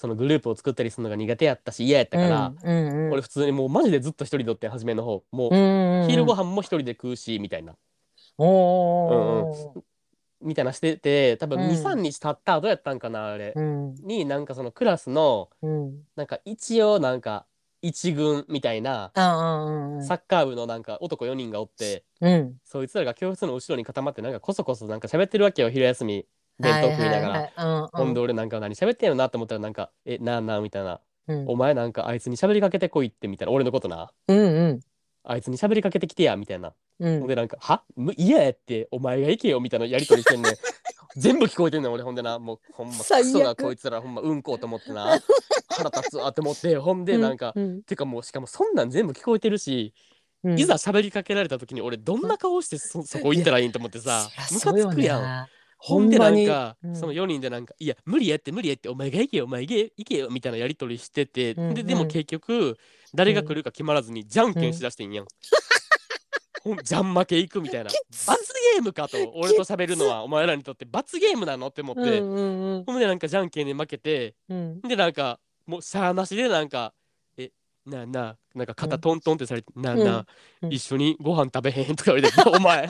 [0.00, 5.04] そのグループを作ったりするのが苦手やったし嫌やったから、うんうん俺普通にもうマジでずっと一人でおってん初めの。
[5.04, 7.74] 方もう、うんうん昼ご飯も一人で食うしみたいな。
[8.38, 9.82] おー。
[10.40, 11.68] みたいなしてて多分うん。
[11.68, 13.94] 23日経った後やったんかなあれ、うん。
[13.96, 15.98] になんかそのクラスのうん。
[16.16, 17.44] なんか一応なんか
[17.82, 20.02] 一軍みたいなあうんうん。
[20.06, 22.54] サッカー部のなんか男4人がおってうん。
[22.64, 26.26] そいつらが教室の後ろに固まってなんかこそこそなんか喋ってるわけよ昼休み
[26.60, 27.88] 弁当食いながら。
[27.92, 31.00] ほんで俺なんか何喋ってんのなと思ったらなんか「えなあなあ」みたいな。
[31.28, 33.52] うん「お前なんかあいつに喋りかけてこいって」みたいな。
[33.52, 34.10] 俺のことな。
[34.28, 34.42] うんう
[34.74, 34.80] ん
[35.24, 36.72] 「あいつに喋りかけてきてや」みたいな。
[36.98, 37.18] うん。
[37.20, 37.82] ほんでなんか「は？
[37.96, 40.54] む嫌やってお前が行けよ」みたいなやりとりしてんねん。
[41.16, 42.38] 全部聞こえてんねん俺ほんでな。
[42.38, 45.18] もうほんまクソなこいつらほんまうんこうと思ってな。
[45.68, 47.82] 腹立つわって思ってほんでなんか、うん。
[47.82, 49.92] てかもうしかもそんなん全部聞こえてるし、
[50.44, 50.58] うん。
[50.58, 55.48] いざ喋りかけられた時に俺どんな顔してそそこ行ったらいいんと思ってさムカつくやん。
[55.82, 56.96] なほんでなんか、にうん。
[56.96, 62.78] その4人でなんか「いや無理やって無理やってお前が行けよお前が行けよ」みたいなやり取りしてて、うんででも結局
[63.14, 65.26] 誰が来るか決まらずにじゃんけんしだしてんやん。
[66.62, 67.90] ほんじゃん負け行くみたいな。
[68.10, 72.84] つ罰ゲームかと俺と喋るのはお前らにとって罰ゲームなのって思って、うんうんうん。
[72.84, 74.80] ほんでなんかじゃんけんで負けてうん。
[74.82, 76.99] でなんかもうしゃーなしでなんか「え
[77.86, 80.26] なあなあ」なんか肩トントンってされて「なあなあ、
[80.62, 80.72] うん。
[80.72, 82.88] 一緒にご飯食べへん」とか言われて「お前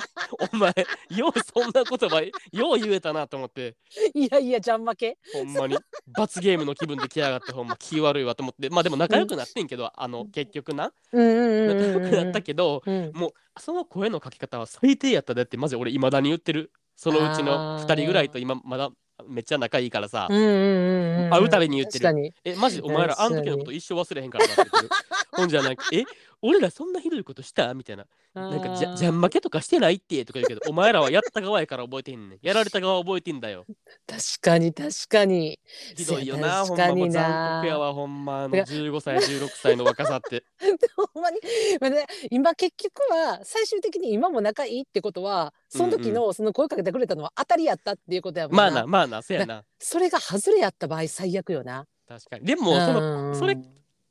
[0.53, 0.74] お前
[1.11, 2.33] ようそんな言葉よ
[2.74, 3.76] う言えたな」と思って。
[4.14, 5.18] いやいやじゃん負け。
[5.33, 5.76] ほんまに。
[6.07, 8.70] 罰ゲームの気分で来やがってほんま気悪いわと思って。
[8.70, 10.92] まあでも仲良くなってんけど、あの結局な。
[11.12, 13.12] うんうん仲良くなったけど、うん。
[13.14, 16.72] もうその声のかけ方は最低やったでってマジ俺いまだに言ってる。
[16.96, 18.90] そのうちの2人ぐらいと今まだ
[19.28, 22.35] めっちゃ仲いいからさ、うんうんうんうん会うたびに言ってる。
[22.44, 24.62] えマジお前らあの時のこと一生忘れへんからなって
[25.33, 26.04] ほんじゃなんかえ
[26.42, 27.74] 俺らそんなひどいことした？
[27.74, 28.07] みたいな。
[28.35, 29.94] なんかじゃじゃん負けとかしてない？
[29.94, 32.38] ってとか言うけどお前らはやった側やから覚えてんねん。
[32.42, 33.66] やられた側は覚えてんだよ。
[34.07, 35.59] 確かに確かに。
[35.96, 40.44] ひどいよなほん確かにまもう残な酷やわほんまあのてか15歳16歳の若さって。
[40.96, 41.38] ほんまに、
[41.81, 49.64] まあね、今結局は最終的に今も仲いいってことはその時のその声かけてくれたのは当たりやったっていうことやもんな、まあなまあなせやな。
[49.79, 51.87] それが外れやった場合最悪よな。
[52.09, 52.46] 確かに。
[52.46, 53.37] でもそのうん。
[53.37, 53.57] それ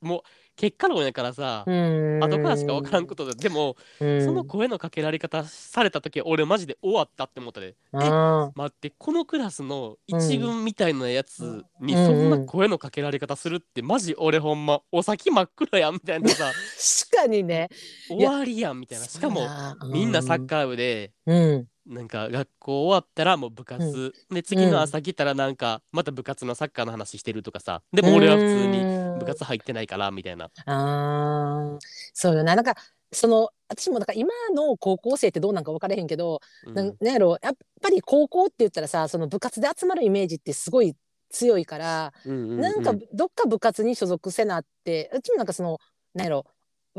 [0.01, 0.21] もう
[0.59, 2.19] 結果論やからさうん。
[2.19, 4.25] 後からしか分からんことででもうん。
[4.25, 7.75] その声のかけられ方された時俺マジで終わったって思ったで。
[7.93, 12.05] あ待ってこのクラスの一軍みたいなやつにうん。
[12.05, 16.51] そんな声のかけられ方するってマジ俺ほんまお先真っ暗やんみたいなさ。
[17.09, 17.69] 確かにね。
[18.09, 19.05] 終わりやんみたいな。
[19.05, 19.47] しかも
[19.93, 27.81] みんなサッカー部でーうんなんか学校終わったらもう部活、で次の朝来たらなんかまた部活のサッカーの話してるとかさ。
[27.91, 28.83] でも俺は普通に
[29.19, 30.51] 部活入ってないからみたいな。
[30.65, 31.79] あー。
[32.13, 32.55] そうよな。
[32.55, 32.75] なんか
[33.11, 36.75] その私もなんか今の高校生ってどうなんか分からへんけど、うん。
[36.75, 37.39] なんやろ。
[37.41, 40.95] やっぱり高校って言ったらさその部活で集まるイメージってすごい
[41.31, 42.61] 強いから、うんうんうん。
[42.61, 45.79] なんかどっか部活に所属せなってうちもなんかその
[46.13, 46.45] なんやろ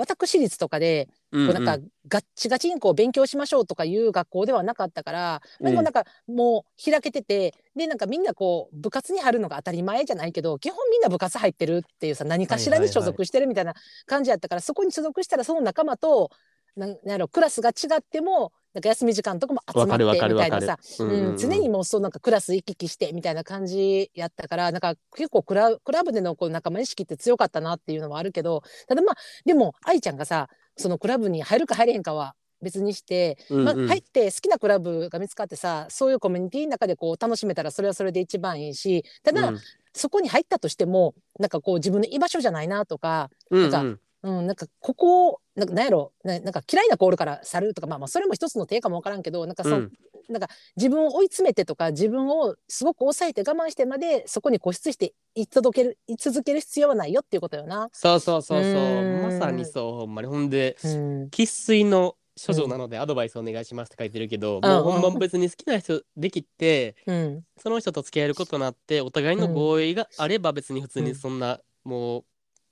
[0.00, 5.66] 私立とかでうんこうなんかガッチガチにこう勉強しましょうとかいう学校ではなかったから、うん。
[5.66, 13.74] でもなんかもう開けててでなんかみんなこう部活に入るのが当たり前じゃないけど基本みんな部活入ってるっていうさ何かしらに所属してるみたいな
[14.06, 16.30] 感じやったから、そこに所属したらその仲間と
[16.76, 20.78] なんなんやろクラスが違ってもなんか休み時間とかも集まってみたいなさ。
[21.00, 21.10] うん。
[21.10, 33.80] うんうん、常にもうそうなんかクラス行き来してみたいな感じやったからなんか結構クラクラブでのこう仲間意識って強かったなっていうのはあるけどただまあでも愛ちゃんがさそのクラブに入るか入れへんかは別にして、まあ、うん。
[33.80, 39.58] うん入って好きなクラブが見つかってさそういうコミュニティの中でこう楽しめたらそれはそれで一番いいしただ、うん。
[39.92, 49.92] そこに入ったとしてもなんかこう自分の居場所じゃないなとかうんなんうん、なんかここなんかなんやろななんか嫌いなコールから去るとか、まあ、まあそれも一つの手かもわからんけどなんかそ、うん。
[50.28, 57.88] なんか自分を追い詰めてとか自分をすごく抑えて我慢してまでそこに固執して居届ける居続ける必要はないよっていうことよな。
[57.92, 58.70] そうそうそうそう。
[58.70, 59.22] うん。
[59.22, 60.28] まさにそうほんまに。
[60.28, 61.30] ほんでうん。
[61.30, 67.42] 生粋の処女なのでアドバイスお願いしますって書いてるけど、もうほんま別に好きな人できてうん。
[67.58, 72.24] その人と付き合えることになってお互いの合意があれば別に普通にそんな、もう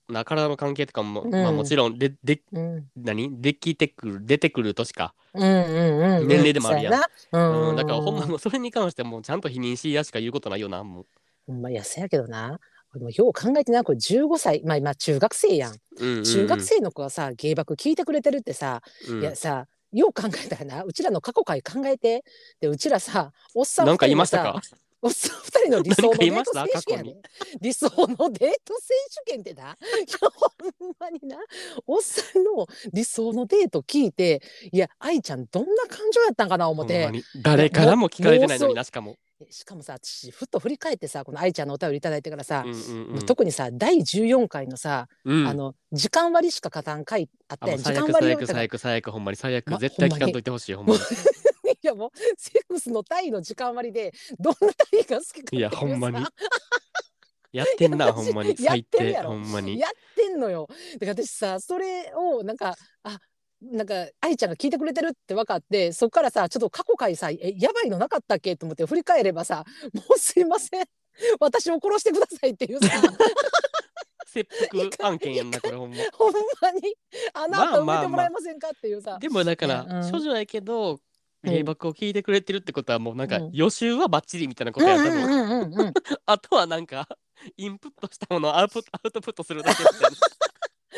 [0.09, 6.97] な体の関係とかも、うんまあもちろんででうん何できてくる出てくる年か、うんうんうん年齢でもあるやんう
[7.33, 11.05] なうんだからほんまもうそれに関してもうちゃんと否認しやしか言うことないよなも
[11.51, 12.59] んまいやせやけどな
[12.95, 22.23] 俺もよう考えてなこれ15歳まあ今中学生やんう、んうんうん中学生の子がさ芸爆聞いてくれてるってさ、うんいやさよう考えたらなうちらの過去回考えて
[22.61, 24.61] でうちらさおっさんなんか言いましたか
[25.01, 27.17] おっさん二人の理想のデート選手権や過去で
[27.61, 29.77] 理想のデート選手権ってな。
[30.81, 31.37] ほんまにな。
[31.87, 37.05] おっさんの理想のデート聞いていや愛ちゃんどんな感情やったんかな思って。
[37.05, 37.25] ほんまに。
[37.43, 39.17] 誰からも聞かれてないのになしかも。
[39.51, 43.27] しかもさ私ふっと振り返ってさこの愛ちゃんのお便りいただいてからさ、うんうんうん。
[43.27, 45.47] 特にさ第14回のさ、うん。
[45.47, 47.79] あの時間割しか勝たん回あったやん。
[47.79, 49.11] 最悪間割最悪最悪最悪。
[49.13, 51.01] ほんまに最悪、ま絶対聞かんといてほしいほんまに。
[51.83, 55.77] いやもうセックスの単位の時間割でどんな単位が好きかっていやうさ。
[55.81, 56.25] ほんまに。
[57.51, 58.57] やってんいなやほんまに。
[58.57, 59.79] 最低ほんまに。
[59.79, 60.67] やってんのよ。
[60.69, 63.19] だから私さそれをなんかあ
[63.61, 68.57] なんか愛ちゃんが聞いてくれてるって分かってそっからさちょっと過去回さえやばいのなかったっけ？
[68.57, 70.85] と思って振り返ればさもうすいません。
[71.41, 72.89] 私を殺してくださいっていうさ。
[74.27, 74.47] 切
[74.99, 75.97] 腹案件やんなこれほんま。
[76.13, 76.95] ほんまに。
[77.33, 80.13] あなた埋まあまあめてもらえませんかっていうさ、でもだからうん。
[80.13, 81.01] 処女やけどうん
[81.45, 83.51] 芸爆を聞いてくれてるってことはもうなんかうん。
[83.53, 85.21] 予習はバッチリみたいなことやったの。
[85.21, 85.95] んうんうんうん
[86.27, 87.09] あとはなんか
[87.57, 90.17] インプットしたものをアウト アウトプットするだけみたいな。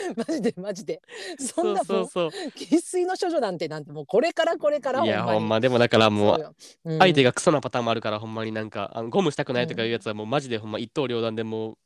[0.17, 1.03] マジでマジで。
[1.39, 2.53] そんなもそうそううそう。
[2.57, 5.49] 生粋の処女なんてなんてもうこれからこれからいやほんに。
[5.49, 5.61] ま。
[5.61, 6.37] でもだからも
[6.85, 11.77] う相手がクソなパターンもあるからほんまになんかあのゴムしたくないとかいうやつはもうマジでほんま一刀両断でもう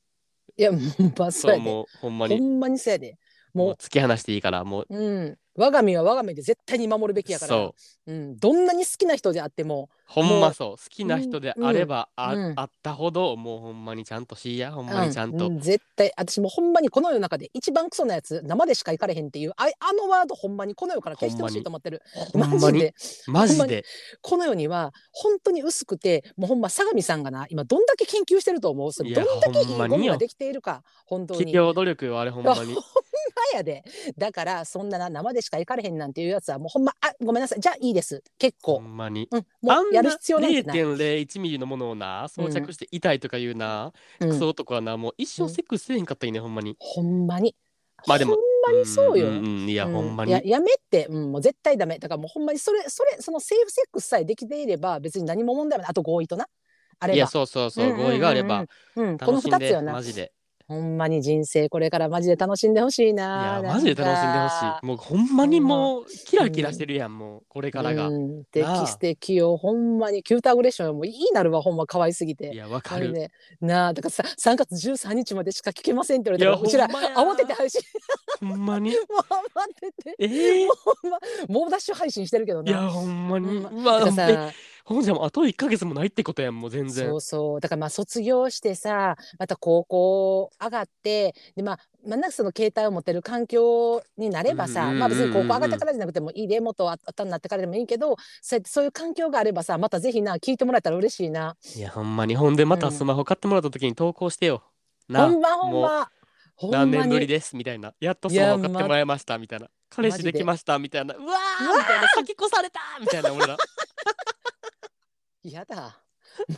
[0.57, 1.63] いやもうまあそうやで。
[1.65, 2.39] そうもうほんまに。
[2.39, 3.19] ほんまにそうやで。
[3.53, 3.67] もう。
[3.69, 7.75] もう突き放していいからもううん、我が身は我が身で絶対に守るべきやから、そ
[8.07, 8.13] う。
[8.13, 10.77] ん、どんなに好きな人であってもほんまそう。
[10.77, 12.53] 好きな人であればあ,、うん。
[12.57, 22.03] あったほどもうほんまにちゃんとしいやほんまにちゃんと、う絶対私もほんまにこの世の中で一番クソなやつ生でしか行かれへんっていうああのワードほんまにこの世から消してほしいと思ってる。
[22.35, 22.95] マジで。
[23.29, 23.85] マジで？
[24.21, 28.93] この世には本当に薄くてもうほんま相模さんがな今どんだけ研究してると思う？
[28.93, 30.83] どんだけいいゴムができているか。
[31.07, 31.39] 本当に。
[31.39, 32.77] 企業努力よあれほんまに
[33.55, 33.85] やで。
[34.17, 37.61] だからそんなな生でしか行かれへんなんていうやつはもうほんまあごめんなさい。
[37.61, 38.23] じゃあいいです。
[38.39, 39.29] 結ほ構、んまに。
[39.31, 44.29] うん、もあうんやるな必要なんてない、0.01ミリのものをな装着して痛いとかいうな、うん。
[44.31, 45.49] クソ男はなもう一うん。
[45.49, 46.77] 生セックスせえへんかったらいいねほんまに。
[46.79, 47.55] ほんまに。
[48.07, 49.31] まあでもほんまにそうよ。
[49.31, 49.93] んんんいや、うん。
[49.93, 50.33] ほんまに。
[50.33, 51.99] ややめって、うん、もう絶対ダメ。
[51.99, 55.91] だからもうほんまにそれ、それ、そのセーフセックスさえできていれば、別に何も問題はない。
[55.91, 56.47] あと合意とな。
[56.99, 57.17] あれば。
[57.17, 58.11] いやそうそうそう,、うんうんうんうん。
[58.13, 58.67] 合意があれば。
[58.97, 59.67] うん、この楽しんで。
[59.67, 59.93] 二つよな。
[59.93, 60.03] マ。
[60.03, 60.33] ジで
[60.67, 63.61] ほんまに人生これからマジで楽しんでほしいいな。
[63.63, 64.87] やマジで楽しんでほしい。
[64.87, 69.57] もうほんまにもうキラキラしてるやんもうこれからが、うん、素敵素敵よ。
[69.57, 72.55] ほんまにキュートアグレッションもういいなるわ、ほんま可愛すぎいて。
[72.55, 77.81] やわかる、ね、なあ、だからさ、3月13日までしか聞けませんって言われたら、いやうちら慌てて配信、
[78.41, 78.91] ほんまに？
[78.93, 80.69] もう慌てて、えー、
[81.03, 82.71] ほんま、猛ダッシュ配信してるけどな。
[82.71, 84.53] いやほんまに、うんうわだからえさ、
[84.85, 87.09] ほんじゃもうあと1ヶ月もないってことやんもう全然。
[87.09, 87.61] そうそう。
[87.61, 101.57] だからまあ卒業してさまた高校上がってでまあまあなんかその携帯を持てる環境になればさ、まあ別に高校上がってからじゃなくてもいいでもっと後になってからでもいいけどそうやってそういう環境があればさまたぜひな聞いてもらえたら嬉しいな。
[101.77, 102.93] いやほんまにほんでまたうん。
[102.93, 104.63] スマホ買ってもらった時に投稿してよ、
[105.09, 106.11] なほんまほんま。
[106.57, 107.95] ほんま何に年ぶりですみたいな。
[108.01, 109.69] やっとスマホ買ってもらいましたみたいな。
[109.89, 111.15] 彼氏できましたみたいな。
[111.15, 112.09] うわーみたいな。
[112.15, 113.57] 先越されたみたいな俺ら
[115.45, 116.01] やだ。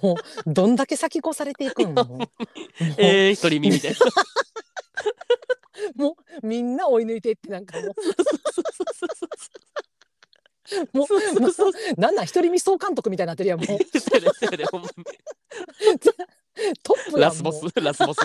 [0.01, 1.93] もうどんだけ先越されていくん？
[1.95, 2.07] もう。
[2.07, 2.29] も う
[2.99, 3.99] えー、一人身みたいな。
[5.97, 7.93] もうみんな追い抜いていってなんかもう。
[10.93, 11.73] もうそうそうそう。
[11.97, 13.67] なんなん一人見総監督みたいになってるやんもう。
[16.83, 18.21] トップラスボスラスボス。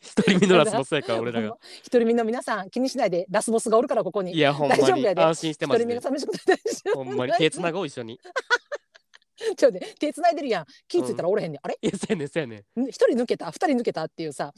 [0.00, 1.56] 一人身のラスボスやから 俺らが。
[1.82, 3.26] 一人身の皆さん気にしないで。
[3.30, 4.34] ラスボスがおるからここに。
[4.34, 4.82] いやほんまに。
[4.82, 5.22] 大丈夫やで。
[5.22, 7.04] 安心して一ますで人身が寂しくて大丈夫。
[7.04, 7.32] ほんまに。
[7.34, 8.20] 手つなごう一緒に
[9.56, 10.66] ちょっとね手繋いでるやん。
[10.88, 11.78] 気ぃついたらおれへんねん、あれ？
[11.80, 14.52] いやそうやねんそうやね一人抜けた二人抜けたっていうさ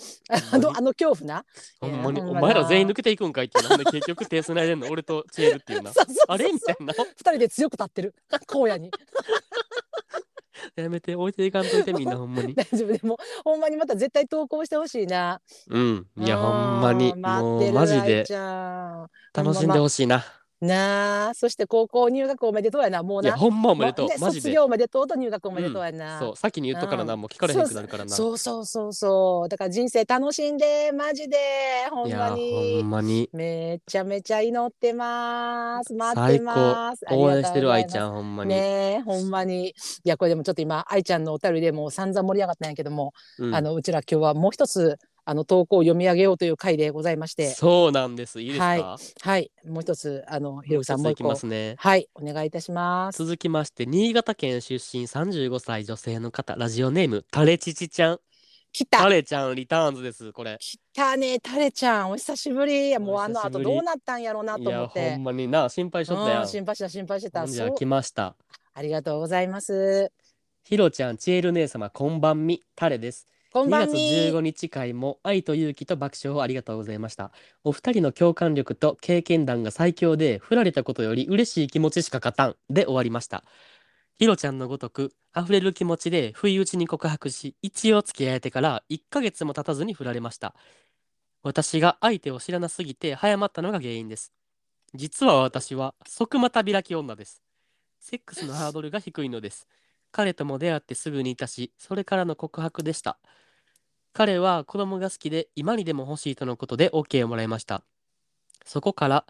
[0.52, 1.44] あのあの恐怖な。
[1.80, 5.92] ほんまにいやほんまなお前ら全員抜けていくんかいってなんで結局手つないでんの俺とチエルっていうな。
[5.94, 6.94] そうそうそうあれみたいな。
[6.94, 8.14] 二人で強く立ってる。
[8.48, 8.90] 荒野に。
[10.74, 12.54] やめて置いていかんといてみんなほんまに。
[12.54, 15.40] 大丈夫でもほんまにまた絶対投稿してほしいな。
[15.68, 16.06] うん。
[16.18, 17.14] いやうんほんまに。
[17.14, 19.10] もう待ってるマジで愛ちゃん。
[19.32, 20.24] 楽しんでほしいな
[20.60, 23.28] なあそして高校入学おめでとうやなもうな。
[23.28, 24.08] いやほんまおめでとう。
[24.18, 24.40] マジで。
[24.40, 28.10] 卒業おめでとうと入学おめでとうやな、そう先に言っとかななうんもう聞かれへんくなるからな。
[28.10, 31.36] そうそうそうそうだから人生楽しんでマジで。
[31.90, 33.28] ほんまいやほにんまに。
[33.32, 35.92] めちゃめちゃ祈ってます。
[35.92, 37.04] 待って最ます。
[37.06, 38.56] 高応援してる愛ちゃんんほんまに、ね
[38.98, 39.68] えほんまに。
[39.68, 43.54] いやこれでもちょっと今愛ちゃんのお便りでもう散々盛り上がったんやけども、うん。
[43.54, 47.50] あのうちら今日はもう一つあの投稿を読み上げようという回でございまして。
[47.50, 48.40] そうなんです。
[48.40, 48.80] いいですか、はい。
[49.20, 49.50] はい。
[49.66, 52.08] もう一つあのひろきさんもう一個一ついきますねはい。
[52.14, 53.24] お願いいたします。
[53.24, 58.20] 続きまして新潟県出身35歳女性の方ラジオネームタレチチちゃん。
[58.72, 58.98] 来た。
[58.98, 60.58] タレちゃんリターンズですこれ。
[60.60, 62.12] 来たねタレちゃん。
[62.12, 62.96] お久しぶり。
[63.00, 65.10] もうあの後どうなったんやろうないと思やって。
[65.10, 67.44] ほんまにな心配しとったやうんん心配した心配してた。
[67.48, 68.36] じゃ来ました。
[68.74, 70.12] ありがとうございます。
[70.62, 72.62] ひろちゃんちえる姉様こんばんみ。
[72.76, 73.26] タレです。
[73.26, 73.94] 2こんばんみ。
[73.94, 77.32] 月15日会も愛と勇気と爆笑をありがとうございました。
[77.64, 82.56] お二人の共感力と経験談が最強で振られたことより嬉しい気持ちしか勝たん。
[82.68, 83.44] で終わりました。
[84.18, 90.54] ひろちゃんのごとく溢れる気持ちで不意打ちに告白し一応付き合えてから1ヶ月も経たずに振られました。
[91.42, 94.34] 私が相手を知らなすぎて早まったのが原因です。
[94.94, 97.42] 実は私は即股開き女です。
[98.00, 99.66] セックスのハードルが低いのです。
[100.12, 103.18] 彼とも出会ってすぐにいたしそれからの告白でした。
[104.16, 107.82] 彼は子供が好きで今にでも欲しいとのことで OK をもらいました。
[108.64, 109.26] そこから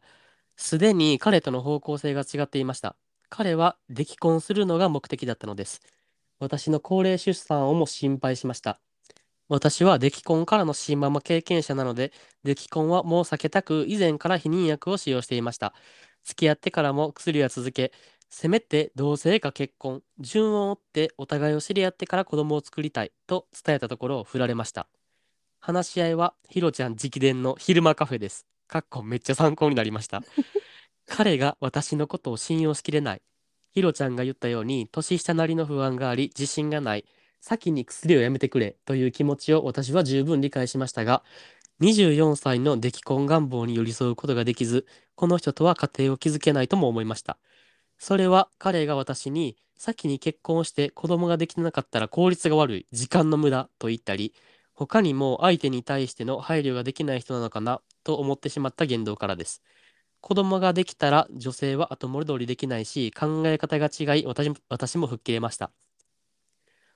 [0.56, 2.94] すでに彼との方向性が違っていました。
[3.28, 5.80] 彼は出来婚するのが目的だったのです。
[6.38, 8.78] 私の高齢出産をも心配しました。
[9.48, 12.12] 私は出来婚からの新ママ経験者なので
[12.44, 15.74] 出来婚はもう避けたく以前から避妊薬を使用していました。
[16.22, 17.90] 付き合ってからも薬は続け
[18.28, 24.86] せめて同性か結婚順を追ってお互いを知り合ってから子供を作りたいと伝えたところ振られました。
[25.58, 28.46] 話し合いはひろちゃん直伝の昼間カフェです。
[28.68, 30.22] かっこめっちゃ参考になりました。
[31.06, 33.22] 彼が私のことを信用しきれない。
[33.72, 37.04] ひろちゃんが言ったように年下なりの不安があり自信がない。
[37.46, 41.22] 先に薬をやめてくれという気持ちを私は十分理解しましたが
[41.80, 44.84] 24歳の出来婚願望に寄り添うことができず
[45.14, 47.38] この人とは家庭を築けないとも思いました
[47.98, 54.34] それは彼が私に先に結婚して子供ができなかったら効率が悪い時間の無駄と言ったり
[54.72, 59.62] 他にも相手に対しての配慮ができない人なのかなと思ってしまった言動からです。
[60.20, 65.70] 子供ができたら女性は後戻りできないし考え方が違い私も私も吹っ切れました。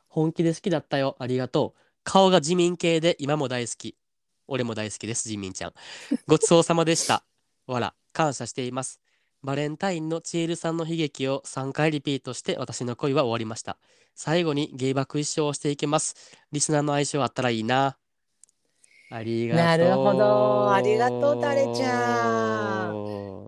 [0.08, 1.16] 本気で好きだったよ。
[1.18, 1.80] ありがとう。
[2.02, 3.96] 顔が自民系で今も大好き。
[4.48, 5.72] 俺も大好きです自民ちゃん。
[6.26, 7.24] ごちそうさまでした。
[7.66, 7.94] わら。
[8.12, 9.00] 感謝しています。
[9.42, 13.78] バレンタインのチエルさんの悲劇を3回リピートして私の恋は終わりました。
[14.14, 16.14] 最後に芸爆一生をしていきます。
[16.52, 17.96] リスナーの相性あったらいいな。
[19.10, 19.64] ありがとう。
[19.64, 22.92] なるほどありがとうタレちゃ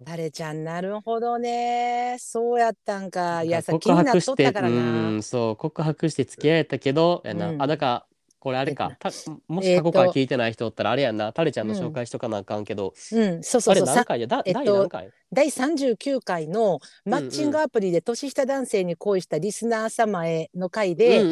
[0.05, 7.51] タレちゃんなるほどねそうやったんかいやさ気告になっとったからうなんそう、告白して付き合えたけど、やな。
[7.51, 8.07] うんあ、だから、
[8.43, 8.97] これあれか。
[8.99, 9.11] た
[9.47, 11.33] もし過去から聞いてない人おったらあれやんな。
[11.33, 13.95] タレちゃんの紹介しとかなあかんけど、うんそうそあれうそう。
[13.95, 14.27] さ何回や？
[14.27, 15.11] だ、えっと第何回？
[15.33, 21.23] 第39回のマッチングアプリで年下男性に恋したリスナー様への回で、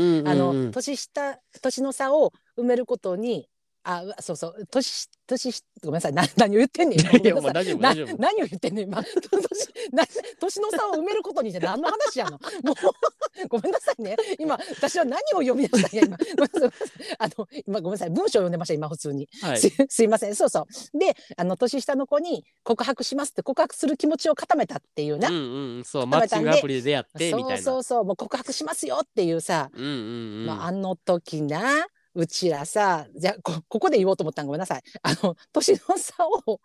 [0.70, 3.48] 年下年の差を埋めることに
[3.82, 4.66] あうそうそう。
[4.70, 5.52] 年年
[5.82, 6.12] ごめんなさい。
[6.12, 7.00] な 何を言ってんねん。
[7.00, 7.24] 今い。
[7.24, 8.16] やもう大丈夫な大丈夫。
[8.18, 9.02] 何を言ってんねん今。
[9.02, 10.04] 年な
[10.38, 12.32] 年の差を埋めることにして何の話やの。
[12.62, 12.72] も
[13.44, 14.16] うごめんなさいね。
[14.38, 16.18] 今私は何を読み出したんや今。
[17.18, 18.10] あの今ごめんなさい。
[18.10, 19.58] 文章を読んでました今普通に、はい。
[19.58, 20.34] すすいません。
[20.34, 20.98] そうそう。
[20.98, 27.62] であの年下の子に告白しますって告白する気持ちを固めたっていうな、うんうんそうマッチングアプリで出会ってみたいな。
[27.62, 28.04] そうそうそう。
[28.04, 29.94] もう告白しますよっていうさ、うんうんう
[30.42, 30.46] ん。
[30.46, 34.82] まあ、あの時なうちらさじゃあこここで言おうと思ったんごめんなさい。
[35.02, 36.60] あの年の差を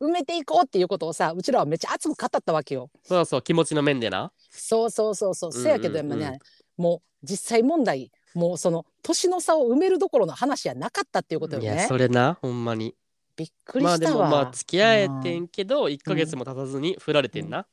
[0.00, 2.90] う埋めていこうっていうことをさうちらはめっちゃ熱く語ったわけよ。
[3.04, 4.32] そうそう気持ちの面でな。
[4.50, 5.50] そうそうそうそう。
[5.50, 6.38] うんうんせやけどやっぱね、
[6.76, 11.86] もう実際問題もうその年の差を埋めるどころの話やなかったっていうことよいやね。
[11.88, 12.96] それなほんまに。
[13.36, 14.12] びっくりまあしたわ。
[14.12, 17.66] でもまあ付き合えてんけど1ヶ月も経たずに振られてんな、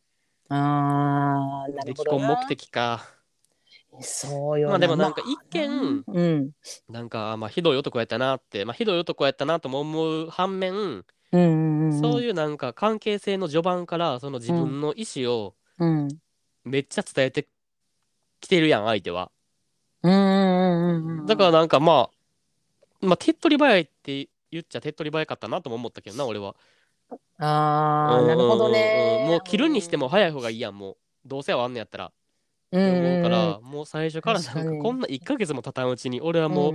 [0.49, 2.27] あーなで既るほどな。
[2.27, 3.16] 婚目的か
[4.01, 6.51] そうよまあでもなんか一見うん。
[6.89, 16.07] なんかまあひどい男やったなってまあひどい男やったなとも思う反面、うんうんうんそういうなんか関係性の序盤からその自分の意思をうん。
[16.63, 17.47] めっちゃ伝えて
[18.41, 19.31] きてるやん相手は。
[20.03, 26.55] うんうんうんうんだからなんかまあまあ手っ取り早いって言っちゃ手っ取り早かったなとも思ったけどな俺は。
[27.39, 28.65] あーなるほどうんうん。
[28.67, 30.97] うんねうんもう切るにしても早い方がいいやんもう。
[31.25, 32.11] どうせはあんねやったら
[32.71, 33.31] うんうん思うかうん。
[33.31, 36.71] らもう最初からなんかこんな1ヶ月も経たんうちに俺はも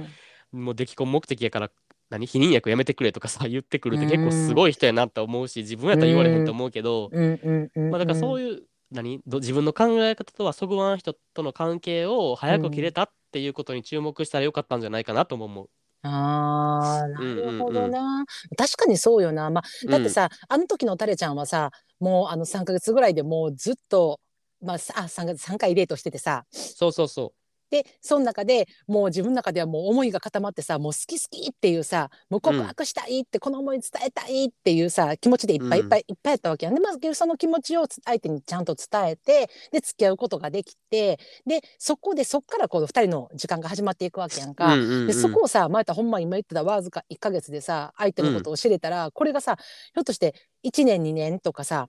[0.53, 0.65] う、ん。
[0.65, 1.71] もう出来婚目的やから
[2.11, 2.27] 何？
[2.27, 9.21] 避妊薬やめてくれとかさ 言ってくるって結構すごい人やなって思うし自分やったら言われへんと思うけど、うんうんうんまあだからそういう何？
[9.27, 15.71] ど自分の考え方とはそぐわん人との関係を早く切れたっていうことに注目したらよかったんじゃないかなとも思う。
[16.03, 18.25] あーなるほどな、
[18.59, 21.71] 確かにそうよな、まあ、だってさ、あの時のタレちゃんはさ
[22.01, 24.19] もうあの3ヶ月ぐらいでもうずっと、
[24.63, 27.33] まあ、さあ 3, 3回デートしててさそうそうそ
[27.73, 44.55] でその中でもう自分の中ではもう思いが固まってさもう好き好きっていうさもう告白したいって、この思い伝えたいっていうさ気持ちでいっぱいいっぱいいっぱいやったわけやんでまずその気持ちを相手にちゃんと伝えてで付き合うことができてでそこでそっからこの2人の時間が始まっていくわけやんう。
[44.55, 44.75] か。
[44.75, 50.35] うんうんうんでそこをさ前田ほんま今言ってたわずか1ヶ月でさ相手のことを知れたら、これがさひょっとして
[50.65, 51.89] 1年2年とかさ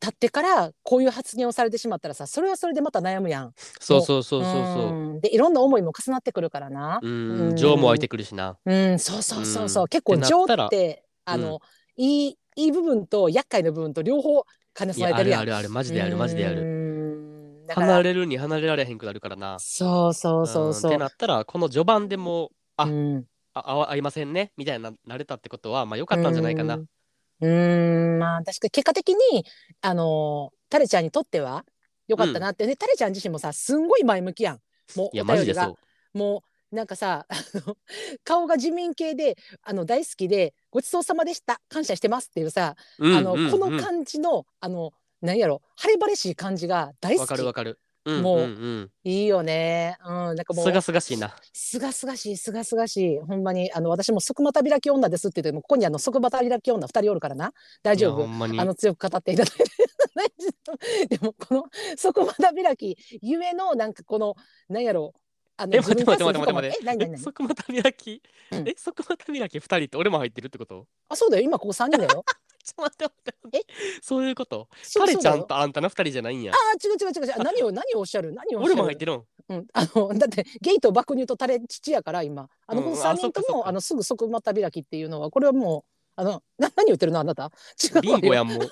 [0.00, 3.52] 経ってからこういう発言をされてしまったらさそれはそれでまた悩むやん。
[3.80, 4.86] そうそうそうそうそう。
[4.88, 6.98] うんでいろんな思いも重なってくるからな。
[7.02, 8.56] ううんん、情も湧いてくるしな。
[8.64, 11.60] うん、そうそうそうそう、うん結構情ってあの、
[11.96, 15.46] いいいい部分と厄介な部分と両方兼ね備えてるやん。
[15.46, 17.66] るあるあるマジであるマジであうる。
[17.74, 19.58] 離れるに離れられへんくなるからな。
[19.58, 20.90] そうそうそうそう。
[20.90, 23.24] んってなったらこの序盤でもうあうん
[23.54, 26.76] あ合いませんねみたいななれたってことはまあ良かったんじゃないかな。
[26.76, 26.86] うん
[27.42, 29.44] うーんまあ確かに結果的に
[29.82, 31.64] あのタレちゃんにとっては
[32.08, 34.60] 良かったなって、ねタレちゃん自身もさすんごい前向きやん。
[34.96, 35.34] もういやお便りが。
[35.34, 35.78] マジでそ
[36.14, 36.18] う。
[36.18, 37.34] もうなんかさ あ
[37.66, 37.76] の
[38.24, 41.60] 顔が自民系であの大好きでごちそうさまでした。
[41.68, 43.50] 感謝してますっていうさ、うんあのうんうん。
[43.50, 47.78] この感じのあの何やろ晴れ晴れしい感じが大好わかるわきかる。
[48.04, 49.96] うんもううんいいよね。
[50.04, 50.56] うんなんかうん。
[50.56, 50.66] もう。
[50.66, 51.34] すがすがしいな。
[51.52, 53.18] すがすがしいすがすがしい。
[53.18, 57.52] ほんまにあの私も束股開き女ですって言ってもここにあの束股開き女二人おるからな。
[57.82, 58.24] 大丈夫。
[58.24, 58.64] あ。
[58.64, 59.64] の強く語っていただいて
[61.16, 61.64] でもこの
[62.00, 64.34] 束股開きゆえのなんかこの
[64.68, 65.14] なんやろ
[65.56, 67.14] あのえ待って待って待って待って。
[67.14, 68.68] え即股開き、うん。
[68.68, 70.86] え即股開き二人って俺も入ってるってこと？
[71.08, 71.44] あそうだよ。
[71.44, 72.24] 今ここ三人だよ
[72.64, 73.66] ちょっと待って待って
[74.00, 74.68] そういうこと？
[74.98, 76.52] 彼ちゃんとあんたの二人じゃないんや。
[76.52, 77.44] あー違う違う違う違う。
[77.44, 78.32] 何を何をおっしゃる？
[78.32, 78.74] 何をおっしゃる？
[78.74, 79.22] 俺も入ってるん。
[79.48, 82.48] うん、あのだってゲイと爆乳とタレ父やから今。
[82.66, 83.42] あの、うんこの3あそっかそっか。
[83.42, 87.20] 人ともあのすぐ即股開きっていうのはこれはもうあのな何言ってるの？
[87.20, 87.50] あなた？
[87.82, 88.68] 違うビンゴやんんもう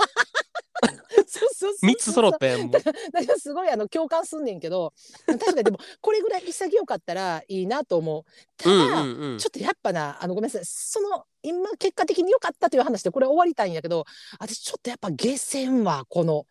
[1.27, 2.71] そうそうそう三つ揃ったやんもう。
[2.73, 4.93] だからすごいあの共感すんねんけど
[5.27, 8.25] 確かにでもこれぐらい潔かったらいいなと思う。
[8.57, 9.39] たうだ、んうんうん。
[9.39, 10.65] ちょっとやっぱなあのごめんなさい。
[10.65, 14.05] その今結果的に良かったという話でこれ終わりたいんやけど
[14.39, 16.47] 私ちょっとやっぱ下船はこの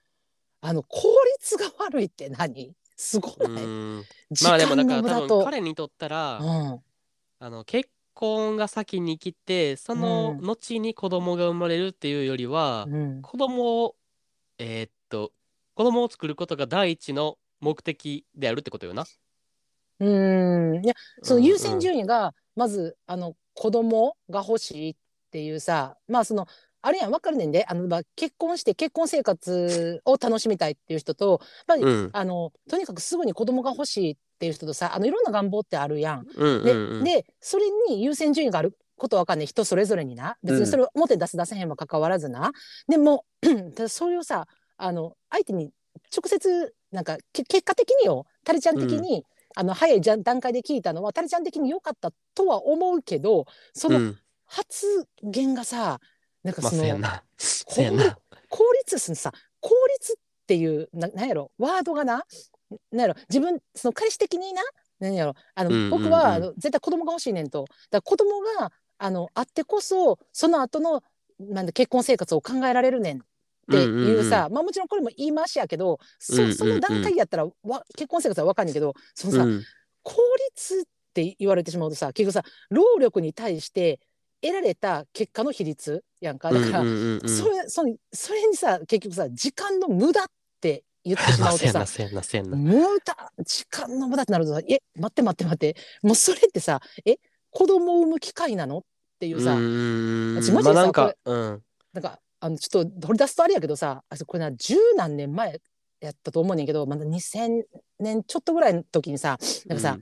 [0.61, 1.09] あの効
[1.39, 2.73] 率が悪いって何？
[2.95, 6.79] すごい、まあでも間だから多分彼にとったら、うん。
[7.39, 10.45] あの結婚が先に来てそのうん。
[10.45, 13.21] 後に子供が生まれるっていうよりは、うん。
[13.21, 13.95] 子供を
[14.59, 15.31] えーっと
[15.73, 19.05] 子供を作ることが第一の目的であるってことよな。
[19.99, 20.05] う
[20.79, 20.85] ん。
[20.85, 20.93] いや
[21.23, 21.49] そのうんうん。
[21.49, 24.95] 優先順位がまずあの子供が欲しいっ
[25.31, 26.47] ていうさまあその
[26.81, 27.65] あれやん分かるねんで。
[27.67, 32.09] あの、まあ、結婚して結婚生活を楽しみたいっていう人とやっぱり、うん。
[32.13, 36.25] あのとにかくすぐに子供が欲しいっていう人とさあのいろんな願望ってあるやん。
[36.35, 37.03] うんで,、うんうん。
[37.03, 39.47] でそれに優先順位があることわかんない。
[39.47, 40.37] 人それぞれにな。
[40.43, 42.51] 別にそれを表に出す出せへんは関わらずな、
[42.87, 43.25] でも
[43.75, 44.47] ただそれをさ
[44.77, 45.71] あの相手に
[46.15, 49.25] 直接なんかけ結果的によタレちゃん的に、
[49.55, 54.19] あの早いじゃ段階で聞いたのはタレちゃん的に良かったとは思うけどそのうん。
[54.49, 55.99] 発言がさ、
[56.43, 57.23] なんかまあ、その、せやな。
[57.37, 58.17] せやな。
[58.49, 59.69] 効率さ効
[59.99, 60.15] 率っ
[60.47, 62.23] ていうななんやろワードがな
[62.91, 64.63] なんやろ自分その彼氏的にな
[64.99, 67.65] なんやろあの、うんうんうん僕はあの絶対子供が欲しいねんと。
[67.91, 71.01] だ子供があのあってこそその後の
[71.39, 73.21] なんだ結婚生活を考えられるねんっ
[73.71, 76.55] ていうさ、まあもちろんこれも言い回しやけどそ,、うんうんうん。
[76.55, 79.63] その段階やったらわ結婚生活は分かんねんけどそのさ、うん。
[80.03, 80.15] 効
[80.51, 80.83] 率っ
[81.13, 83.99] て言われてしまうとさ結局さ労力に対して
[84.41, 86.51] 得られた結果の比率やんか。
[86.51, 87.29] だから、うんうんうんうん。
[87.29, 90.25] それそのそれにさ結局さ時間の無駄っ
[90.61, 92.57] て言ってしまうとさ せやな、せやな、せやな。
[92.57, 95.75] 無駄時間の無駄ってなるとさえ待って待って待って。
[96.01, 97.17] もうそれってさえ
[97.51, 98.79] 子供を産む機会なの？
[98.79, 98.81] っ
[99.19, 100.41] ていうさ、うーん。
[100.41, 101.61] 私マジでさまあなんか、うん。
[101.93, 105.59] なんかあのちょっと掘り出すとあれやけどさあこれな十何年前
[105.99, 107.63] やったと思うねんけどまだ2000
[107.99, 109.97] 年ちょっとぐらいの時にさなんかさ、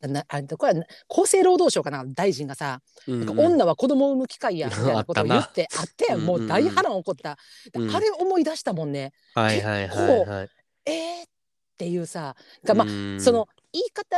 [0.00, 7.36] なあこれはこれ厚生労働省かな大臣がさ、うん、なんか女は子供を産む機会やみたいなことを言ってあってうんもう大波乱起こった、
[7.74, 7.94] うん。
[7.94, 10.48] あれ思い出したもんね、はいはいはいはい。
[10.86, 11.26] えー、っ
[11.76, 13.20] ていうさがまあ、うん。
[13.20, 14.16] その言い方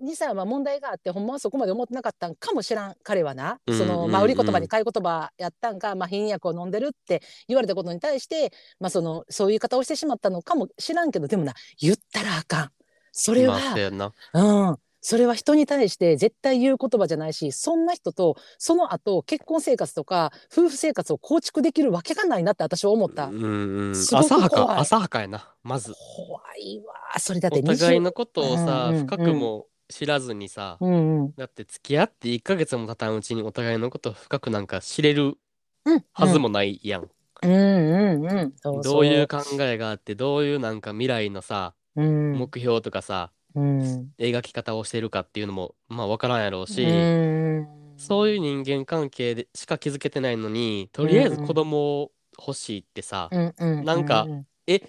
[0.00, 12.70] にさ、まあ、問題があってほんまはそこまで思ってなかったんかもしらん彼はな、うんそのうんまあ売り言葉に買い言葉やったんか、まあ、貧薬を飲んでるって言われたことに対して、まあ、そのそういう言い方をしてしまったのかもしらんけどでもな言ったらあかん
[13.12, 23.26] それは、まあ、そうん、それは人に対して絶対言う言葉じゃないしそんな人とその後結婚生活とか夫婦生活を構築できるわけがないなって私は思った。
[23.26, 23.92] うんうん。
[23.92, 25.54] 浅はか、浅はかやな。
[25.62, 25.94] まず。
[26.16, 31.34] 怖いわそれだってお互い20のことをさ、うんうんうん深くも知らずにさ、うんうん。
[31.36, 35.36] だって付き合って1ヶ月も経たんうちにお互いのことを深くなんか知れる
[35.84, 37.10] うんはずもないやん。
[37.42, 38.54] うんうんうん。
[38.56, 38.82] そうそう。
[38.82, 42.32] どういう考えがあって、どういうなんか未来のさ、うん。
[42.38, 44.12] 目標とかさ、うん。
[44.18, 54.82] 描き方をしてるかっていうのも、まあ分からんやろうし、うんそういう人間関係でしか気づけてないのに、とりあえず子供を欲しいってさ、うんうんなんかううえ、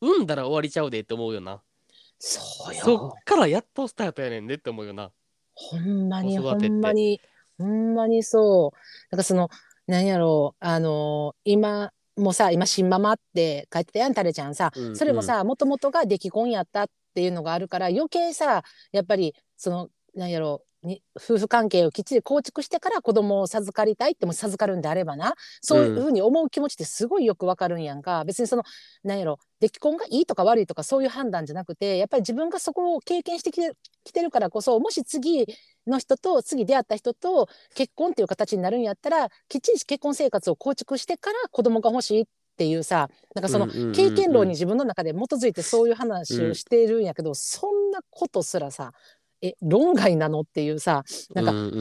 [0.00, 1.62] 産んだら終わりちゃうでって思うよな。
[2.26, 5.10] そうそよっからやっとスタートやねんでって思うよな。
[5.52, 7.20] ほんまにほんまに
[7.58, 8.78] ほんまにそう。
[9.10, 9.50] なんかその
[9.86, 25.34] なんやろうあの今もさ今新ママって書いてたやんタレちゃんさ、うんそれもさもともとが出来婚やったっていうのがあるから余計さやっぱりそのなんやろうに夫婦関係をきっちり構築してから子供を授かりたいっても授かるんであればな。
[25.60, 28.62] そういうふうに思う気持ちってすごいよくわかるんやんか、別にその
[29.02, 33.72] なんやろ出来婚がいいとか悪いとかそういう判断じゃなくてやっぱり自分がそこを経験してきて
[34.04, 35.46] きてるからこそもし次
[35.86, 42.24] の人と次出会った人と結婚っていう形になるんやったらきっちり結婚生活を構築してから子供が欲しいっ
[42.56, 43.92] ていうさなんかそのうんうんうんうん。
[43.94, 48.92] 経験論に自分の中で基づいてそういう話をしてるんやけど、そんなことすらさ
[49.42, 50.40] え論外なの？
[50.40, 51.04] っていうさ
[51.34, 51.80] なんかうんうんう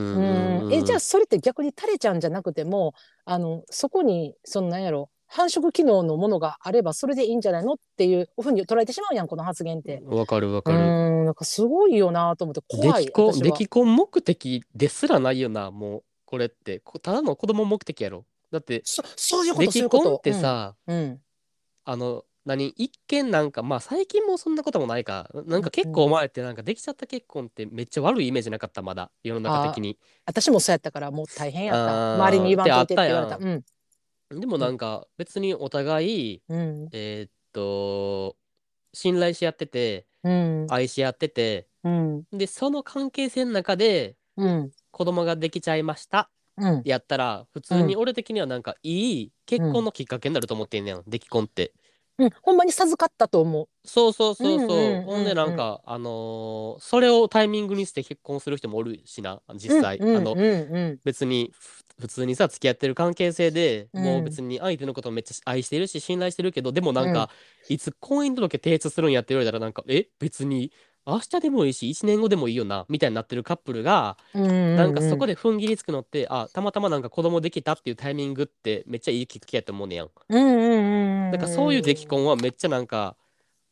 [0.64, 2.94] うんんえじゃあそれって逆に垂れちゃうんじゃなくても
[3.26, 7.74] あのそこにそのなんやろ繁殖機能のものがあればそれでいいんじゃないの？
[7.74, 10.02] っていうふうに捉えてしまうやんこの発言って。
[10.06, 10.78] わかるわうかる。
[10.78, 16.80] んなんかすごいよなと思って怖い出来婚、目的ですらないよな、もう、これって。
[16.80, 18.26] こただの子供目的やろ。
[18.52, 21.22] だって、そそういうことそういうこと婚ってさ、うん、うん
[21.86, 22.68] あの、何？
[22.70, 25.30] 一見なんか、まあ最近もそんなこともないか。
[25.46, 29.12] なんか結構前ってなんかできちゃった結婚ってめっちゃ悪いイメージなかった、まだ。
[29.24, 29.98] 世の中的に。
[30.26, 32.14] 私もそうやったからもう大変やった。
[32.14, 33.36] あー周りに言わんといてって言われた。
[33.36, 34.40] ってうん。
[34.40, 36.90] でもなんか別にお互い、うん。
[36.92, 38.36] えーっと、
[38.94, 40.68] 信頼し合ってて、うん。
[40.70, 42.24] 愛し合ってて、うん。
[42.32, 44.72] で、その関係性の中でうん。
[44.92, 46.30] 子供ができちゃいました。
[46.58, 46.82] うん。
[46.86, 51.74] やったら普通に俺的にはなんかいい結婚のきっかけになると思ってんねん、出来婚って。
[52.20, 53.68] うんほんまに授かったと思う。
[53.86, 54.68] そうそうそうそう。
[54.68, 60.00] うんうんうんうんほんでなんか、あのーそれをタイミングにして結婚する人もおるしな実際。
[60.02, 61.00] あのうんうんうん。
[61.04, 64.04] 別にふ普通にさ付き合ってる関係性で、うん。
[64.04, 67.30] もう別に相手のことをめっちゃ愛してるし信頼してるけどでもなんか、
[67.70, 70.08] いつ婚姻届提出するんやって言われたらなんかえ？
[70.20, 70.72] 別に
[71.06, 80.10] 明日でもいいし1年後でもいいよなみたいになってるカップルが、なんかそこでで踏ん切りつくのってあたまたまなんか子供できたっていうタイミングってめっちゃいいきっかけやと思うねやん。
[80.30, 83.16] うんうんうんだからそういう出来婚はめっちゃなんか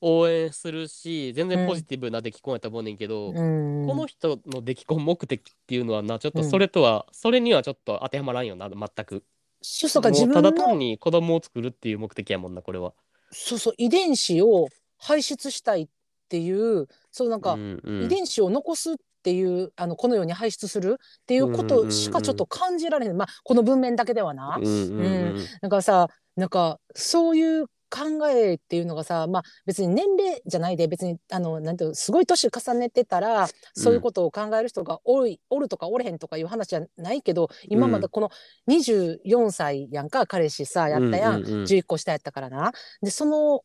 [0.02, 9.24] 応援するし全然ポジティブな出来婚やと思うねんけど、うんこの人の出来婚目的っていうのはなちょっとうんそれとは、それにはちょっと当てはまらんよな全く。
[9.62, 12.94] そうそうか自分のだ単に子供を作るっていう目的やもんなこれは。
[13.32, 14.68] そうそう遺伝子を
[14.98, 15.88] 排出したいっ
[16.32, 18.04] ていうそうなんか、うんうん。
[18.04, 24.58] 遺伝子を残すっていうあのこの世に排出するっていうことしかちょっと感じられへん、まあこの文面だけではな。
[24.58, 26.08] うんうんうんなんかさ
[26.38, 38.30] なんかそういう考えっていうのがさまあ別に年齢じゃないで別にあのなんてすごい年重ねてたらそういうことを考える人がおい、おるとかおれへんとかいう話じゃないけど今まだこの
[38.70, 41.64] 24歳やんか彼氏さやったやん,、うんうんうん。
[41.66, 42.72] 11個下やったからな。
[43.02, 43.60] でそのうん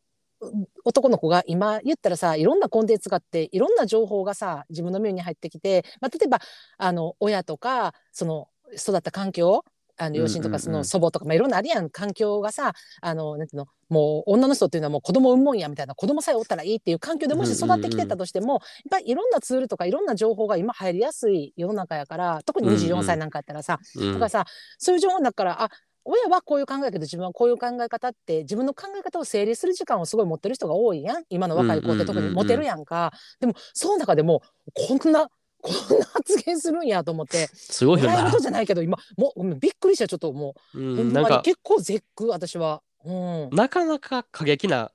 [0.83, 6.39] 男の子が今言ったらさいろんなコンテンツがあっていろんな情報がさ自分の耳に入ってきて、まあ、例えば
[6.77, 9.63] あの親とかその育った環境
[9.99, 10.75] あの両親とかそうん。
[10.75, 11.89] うんうんの祖母とか、まあ、いろんなあるやん。
[11.89, 18.61] 環境がさあのなんていうのもう女の人っていうのはもう子供産むもんやみたいな子供さえおったらいいっていう環境でもし育ってきてたとしても、やっ
[18.91, 22.81] ぱりいろんなツールとかいろんな情報が今入りやすい世の中やから特にうんうん。
[22.81, 24.13] 24歳なんかやったらさ、うん。
[24.13, 24.45] だからさ
[24.77, 25.69] そういう情報の中からあ
[26.07, 31.23] 親はこういう考えやけど自分はこういう考え方って自分の考え方を整理する時間をすごい持ってる人が多いやん。
[31.29, 34.41] 今の若い子って特に持てるやんか、でもその中でも
[34.73, 35.29] こんな
[35.59, 37.49] こんな発言するんやと思って。
[37.53, 38.15] すごいよな。
[38.15, 38.39] 笑い事。
[38.43, 40.79] じゃないけど今もうびっくりしたちょっともう。
[40.79, 41.41] う、ほん、んなんか。
[41.43, 42.81] 結構絶句私は。
[43.03, 43.49] うん。
[43.51, 44.91] なかなか過激な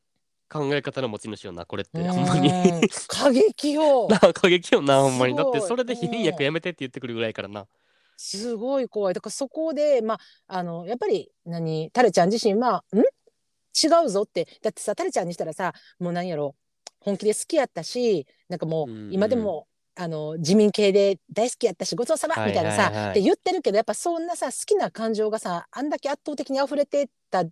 [0.49, 2.49] 考え方の持ち主よなこれってほんまに。
[2.49, 2.81] うん。
[3.09, 4.09] 過激よ。
[4.11, 5.37] な過激よなほんまに。
[5.37, 7.67] だってそれで避妊薬やめてって言ってくるぐらいからな。
[8.25, 9.15] すごい怖い。
[9.15, 10.19] だからそこでまあ
[10.59, 11.91] あのやっぱり何？
[11.93, 12.99] タレちゃん自身はん？
[12.99, 14.47] 違うぞって。
[14.63, 16.55] だってさタレちゃんにしたらさもう何やろ？
[17.01, 19.67] 本気で好きやったしなんかもう今でも、
[19.97, 22.95] あの自民系で大好きやったしごちそうさまみたいなさ、はい。
[22.95, 27.45] はいはいって言ってるけどやっぱそんなさ好きな感情がさあんだけ圧倒的に溢れてた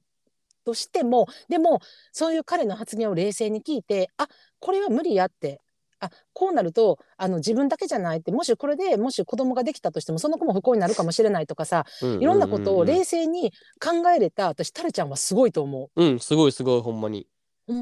[0.65, 1.81] としてもでも
[2.13, 5.61] そういう彼の発言を冷静に聞いてあこれは無理やって
[6.01, 16.05] あこうなるとあの自分だけじゃないってもしこれでもし子供ができたとしてもその子も不幸になるかもしれないとかさいろんなことを冷静に考えれた私タレちゃんはすごいと思う。
[16.05, 17.27] うんすごいすごいほんまに。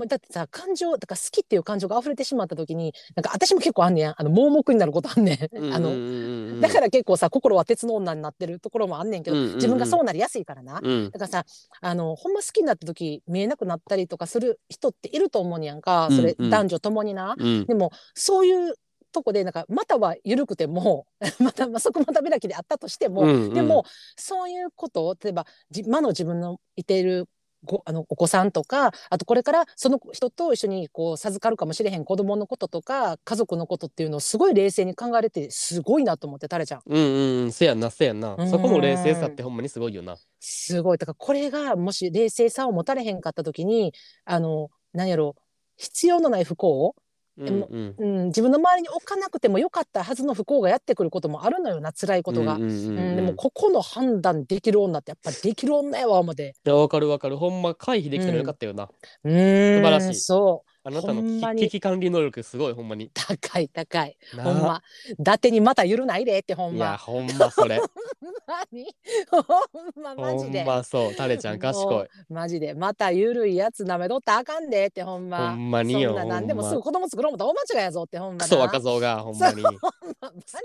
[0.06, 4.14] だってさ感情だから好きっていう感情が溢れてしまった時になんか私も結構あんねや。
[4.16, 5.74] あの盲目になることあんねん。
[5.74, 10.80] あののだから結構さ心は鉄の女になってるところもあんねんけど、うんうんうん自分がそうなりやすいからな。
[10.82, 11.10] うん。
[11.10, 11.44] だからさ
[11.80, 16.08] あのほんま好きになった時見えなくなったりとかする人っていると思うにやんか。
[16.10, 16.44] それ、うん。
[16.46, 17.34] うん男女ともにな。
[17.38, 17.66] うん。
[17.66, 18.74] でもそういう
[19.12, 21.06] とこでなんかまたは緩くても
[21.40, 23.54] また、まあ、そこまた開きであったとしても、うんうん。
[23.54, 23.84] でも
[24.16, 27.28] そういうことを例えばじ今の自分のいている
[27.64, 36.82] ごあのお子さんとかあとこれからその人と一緒にこう授かるかもしれへん子供のこととか家族のことっていうのをすごい冷静に考えれてすごいなと思ってタレちゃん。
[36.86, 40.16] うんうんうんせやんなせやんなうんそこも冷静さってほんまにすごいよな。
[40.40, 43.92] すごいだからこれがもし冷静さを持たれへんかった時に
[44.24, 45.36] あの何やろ
[45.76, 47.07] 必要のない不幸うん
[47.38, 52.54] うんうん、自分の周りに置かなくてもよかったはずの不幸がやってくることもあるのよな辛いことが。
[52.54, 56.54] うんうんでもここの判断できる女ってやっぱできる女やわ思て。
[56.64, 58.88] いやわかるわかるほんま回避できたらよかったよな。
[59.24, 63.10] うーん素晴らしいそうあなたのほんまに危危機管理能力すごいほんまに。
[63.12, 64.82] 高い高いなほんま
[65.18, 66.98] 伊達にまたゆるないでってほんいやま。
[66.98, 67.80] ほんまそれ。
[68.46, 68.86] 何？
[69.30, 70.64] ほんまマほんジで。
[70.64, 72.08] まそうタレちゃん賢もい。
[72.28, 75.50] マジでまたゆるいやつなめとったらあかんでってほんま。
[75.50, 78.44] ほんまによそんななんでもすぐ子供作ろう思ったら大間違いやぞってほんまな。
[78.44, 79.62] クソ若造が ほんまに。
[79.62, 79.78] マジで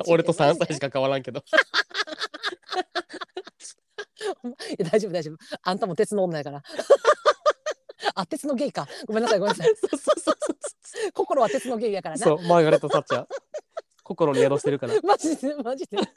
[0.07, 1.43] 俺と3マジで歳しか変わらんけど。
[4.69, 5.37] いや大丈夫大丈夫。
[5.63, 6.63] あんたも鉄の女やから。
[8.15, 8.87] あ、鉄のゲイか。
[9.07, 9.75] ごめんなさいごめんなさい。
[9.77, 12.17] そうそうそうそ心は鉄のゲイやからう。
[12.17, 12.23] な。
[12.23, 13.27] そうマーガレット・サッチャー。
[14.03, 14.93] 心に宿してるから。
[15.01, 15.97] マジでマジで。
[15.97, 16.11] だか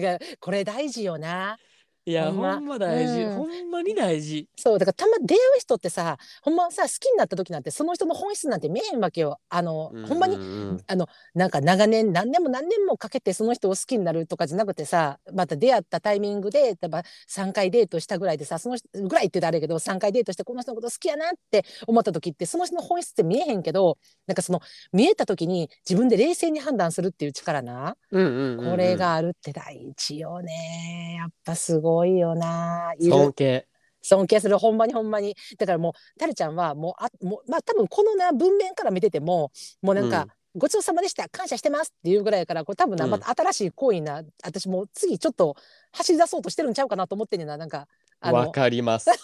[0.00, 1.58] らこれ大事よな。
[2.06, 2.54] いやほんま。
[2.54, 3.22] ほんま大事。
[3.22, 3.34] うん。
[3.36, 4.48] ほんまに大事。
[4.56, 9.38] そうだからたま出会う人ってさ、ほんまさ好きになった時なんてその人の本質なんて見えへんわけよ。
[9.48, 10.42] あの、ほんまにうう
[10.74, 24.60] んあのなんか長年何年も何年もかけてその人を好きになるとかじゃなくてさまた出会ったタイミングで例えば3回デートしたぐらいでさその人ぐらいって言うとあれやけど3回デートしてこの人のこと好きやなって思った時ってその人の本質って見えへんけどなんかその
[24.92, 27.96] 見えた時に自分で冷静に判断するっていう力な。
[28.10, 28.70] うんうんうんうん。
[28.70, 31.16] これがあるって大事よね。
[31.18, 32.94] やっぱすごいよな。
[32.98, 33.12] いる。
[33.12, 33.66] 尊敬。
[34.02, 34.58] 尊敬する。
[34.58, 35.36] ほんまにほんまに。
[35.58, 40.26] だからもうタルちゃんはもうあもうまあ多分このな文面から見ててももうなんか、
[40.56, 41.28] ごちそうさまでした。
[41.28, 43.10] 感謝してますっていうぐらいやからこれ多分な、うん。
[43.10, 45.54] また新しい行為な私もう次ちょっと
[45.92, 47.56] 走り出そうとしてるんちゃうかなと思ってんねんな。
[47.56, 47.86] なんか
[48.20, 49.10] あわのかります。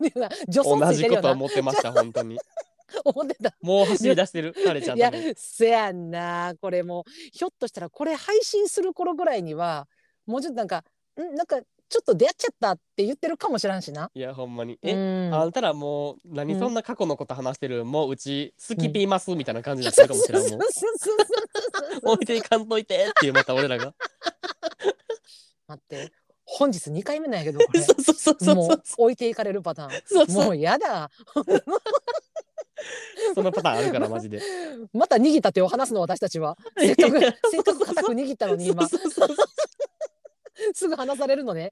[0.00, 2.38] 同じこと思ってました本当に。
[3.04, 3.54] 思ってた。
[3.60, 5.12] もう走り出してるタレちゃんいや。
[5.36, 7.10] せやんなこれもう。
[7.32, 9.86] ひょっとしたらこれ配信する頃ぐらいには
[10.24, 10.84] もうちょっとなんか
[11.22, 14.10] んなんかちょっと出会っちゃったって言ってるかもしらんしな。
[14.12, 14.74] いやほんまに。
[14.74, 20.50] うえ、んあんたらもう何うんそんな過去のこと話してる、もううち好きピーますみたいな感じになってるかもしれんもん。
[20.50, 21.26] そうそうそうそう
[22.00, 23.94] そう置いていかんといてっていうまた俺らが。
[25.68, 26.12] 待って
[26.44, 31.10] 本日2回目なんやけどこれそうそうそうそうもう置いていかれるパターンそうそうもうやだ
[33.34, 34.40] そのパターンあるからマジで。
[34.92, 39.36] また握った手を離すの私たちはせっかくせっかく固く握ったのに今そうそうそう
[40.74, 41.70] すぐ話されるのね。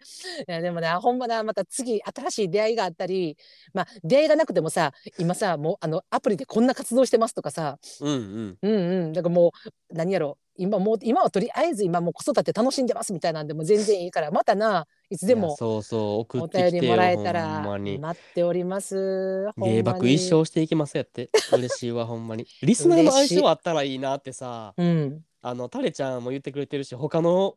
[0.48, 3.36] いやでもねほんまなまた次新しい出会いがあったり
[3.72, 7.78] まあ出会いがなくてもさ今さもうあのアプリでこんな活動してますとかさ。
[8.00, 8.58] うんうん。
[8.62, 9.12] うんうん。
[9.12, 9.52] だからも
[9.90, 17.98] う何やろ今もう今はとりあえず今もう子育て楽しんでますみたいなんでも全然いいからまたないつでもそうそう送おってきてもらえたほらんまに。
[17.98, 19.50] 待っております。
[19.52, 19.74] ほんまに。
[19.74, 21.30] 芸爆一生していきますやって。
[21.52, 22.46] 嬉しいわほんまに。
[22.62, 24.74] リスナーの相性あったらいいなってさ。
[24.76, 25.24] うん。
[25.42, 27.56] あのタレちゃんも言ってくれてるし他の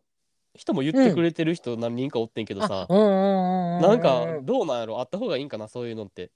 [0.58, 6.32] 人も言ってくれてる人何人かおってんけどさ、なんかどうなんやろあった方がいいんかなそういうのって。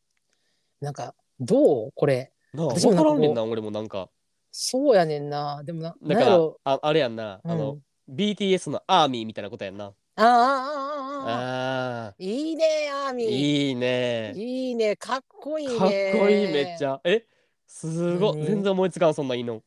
[0.79, 2.31] なんかどうこれ。
[2.53, 4.09] なあ私もなんかこう分からんねんな俺もなんか。
[4.51, 5.61] そうやねんな。
[5.63, 6.59] でもなだからなんやろ。
[6.63, 7.81] ああれやんな、あのうん
[8.13, 9.85] BTS のアーミーみたいなことやんな。
[9.85, 10.27] ああああ
[11.23, 13.27] あああいいねアーミー。
[13.27, 14.33] ーいいね。
[14.35, 14.95] いいね。
[14.97, 15.77] かっこいいね。
[15.77, 16.99] かっこいいめっちゃ。
[17.03, 17.25] え
[17.65, 18.45] すごい何？
[18.47, 19.61] 全然思いつかんそんないいの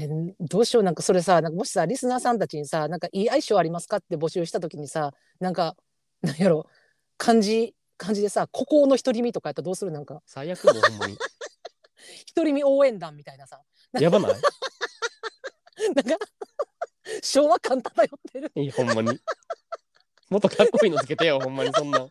[0.00, 0.08] え
[0.40, 5.74] どうしようなんかそれさなんかもしさリスナーさんたちにさなんかいい相性ありますかって募集した時にさなんか
[6.22, 6.66] なんやろ
[7.16, 9.90] 漢字漢字でさ孤高の独り身とかやったらどうする？
[9.90, 10.22] なんか。
[10.24, 11.18] 最悪もうほんまに。
[12.36, 13.60] 独り身応援団みたいなさ。
[13.98, 14.32] やばない？
[15.96, 16.16] なんか
[17.20, 18.52] 昭和感漂ってる。
[18.54, 19.20] いいほんまに。
[20.30, 22.06] もっとかっこいいのつけてよほんまにそんな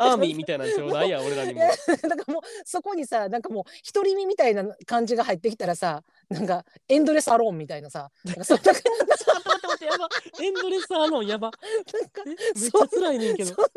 [0.00, 1.60] アーミーみたいなのちょうだいや俺らにも。
[1.60, 1.68] いや
[2.08, 8.10] なんかもうそこにさなんかもう独り身みたいな感じが入ってきたらさなんかエンドレスアローンみたいなさ。
[9.80, 10.08] やば
[10.40, 11.50] エンドレスアローンやば。
[11.92, 13.54] なんかえめっちゃ辛いねんけど。
[13.54, 13.68] そんなん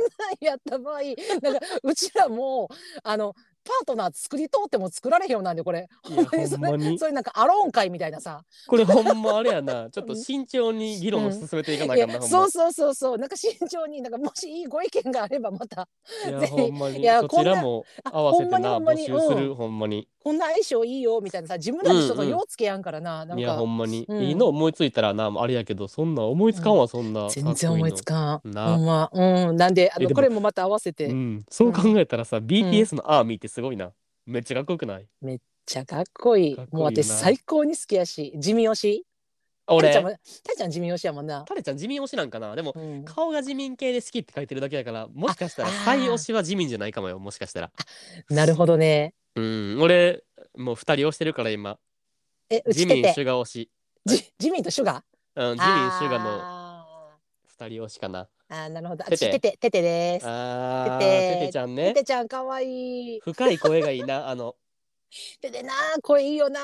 [0.41, 0.99] やった場合
[1.41, 2.69] なんかうちらも
[3.03, 5.87] あのパートナー作りとっても作られへんようなんでこ れ。
[6.03, 6.47] ほんまに。
[6.49, 6.57] そ
[6.91, 8.43] れそれなんかアローン会みたいなさ。
[8.67, 9.89] これほんまあれやな。
[9.89, 13.17] ちょっと慎重に議論を進めていかないあかんな、そうそうそうそう。
[13.17, 15.87] なんか慎重になんかもしいいご意見があればまた
[16.27, 16.51] いや ぜひ。
[16.51, 16.99] ほんまに。
[16.99, 20.07] いやそちらもあ合わせてな募集する、うんほんまに。
[20.23, 24.23] こんな相性いいよみたいなさ自分らの人とうんうんようつけやんからな、なんいやほかんまに、うん。
[24.23, 28.51] いいの思いついたらなあれやけどそんな思いつかんわ、そんな全然思いつかん。
[28.51, 33.93] なほんま、うん、なんで、あの、これもまた合わせて、うん、そう考えたらさ、BTS のアーミーってすごいな。
[34.25, 35.07] めっちゃかっこよくない？
[35.63, 36.55] ちゃかっこいい。
[36.55, 36.89] かっこいいよな。
[36.89, 39.05] もう私最高に好きやし、地味推し。
[39.67, 41.43] タ俺イちゃんも、タイちゃん地味推しやもんな。
[41.43, 42.55] タレちゃん地味推しなんかな。
[42.55, 45.85] でもうん、顔が地味系で好きって書いてるだけだからもしかしたらああー。
[45.85, 47.71] 最推しは地味じゃないかもよもしかしたら。
[48.29, 49.13] なるほどね。
[49.35, 49.77] うん。
[49.79, 50.23] 俺
[50.57, 51.77] もう二人推してるから今。
[52.49, 53.21] え、うジミンシちてて。
[53.21, 53.69] ュガ推し。
[54.05, 55.51] ジジミンとシュガー？
[55.51, 58.23] うんジミンシュガのあ二人推しかな。
[58.23, 59.03] ーあー、なるほど。
[59.03, 60.27] あテテちてて、ててです。
[60.27, 63.19] あーテテテテちゃんてねてちゃん可愛い。
[63.19, 64.55] 深い声がいいなあの
[65.41, 65.73] ててな、
[66.03, 66.59] 声いいよな。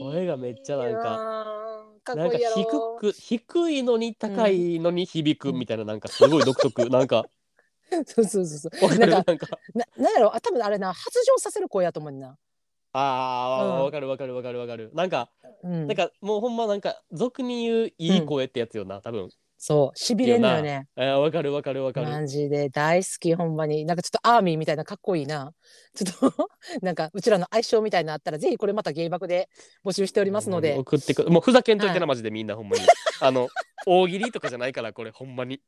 [0.00, 2.38] 声がめっちゃなんかなんか。
[2.38, 2.66] 低
[2.98, 7.24] く低いのに高いのに響くみたいななんかすごい独特なんか
[8.06, 8.98] そうそうそうそう。
[8.98, 12.36] なかなんな、なんやろ、あ、多分あれな、発情させる声やと思うな。
[12.94, 15.30] あーうんわかるわかるわかるわかるなんか
[15.62, 15.96] うんなん。
[15.96, 19.30] かもうほんまなんか俗に言ういい声ってやつよな多分
[19.64, 20.88] そう、しびれんのよね。
[20.96, 22.08] あーわかるわかるわかる。
[22.08, 23.84] マジで大好きほんまに。
[23.84, 25.52] なんかちょっとアーミーみたいなかっこいいな。
[25.94, 26.48] ちょっと
[26.82, 29.48] なんかうちらの相性みたいなのあったらぜひこれまた芸爆で
[29.84, 32.82] 募集しておりますので、送ってくもうふざけんといてはなマジでみんなほんまに。
[33.20, 33.46] あの
[33.86, 35.60] 大喜利とかじゃないからこれほんまに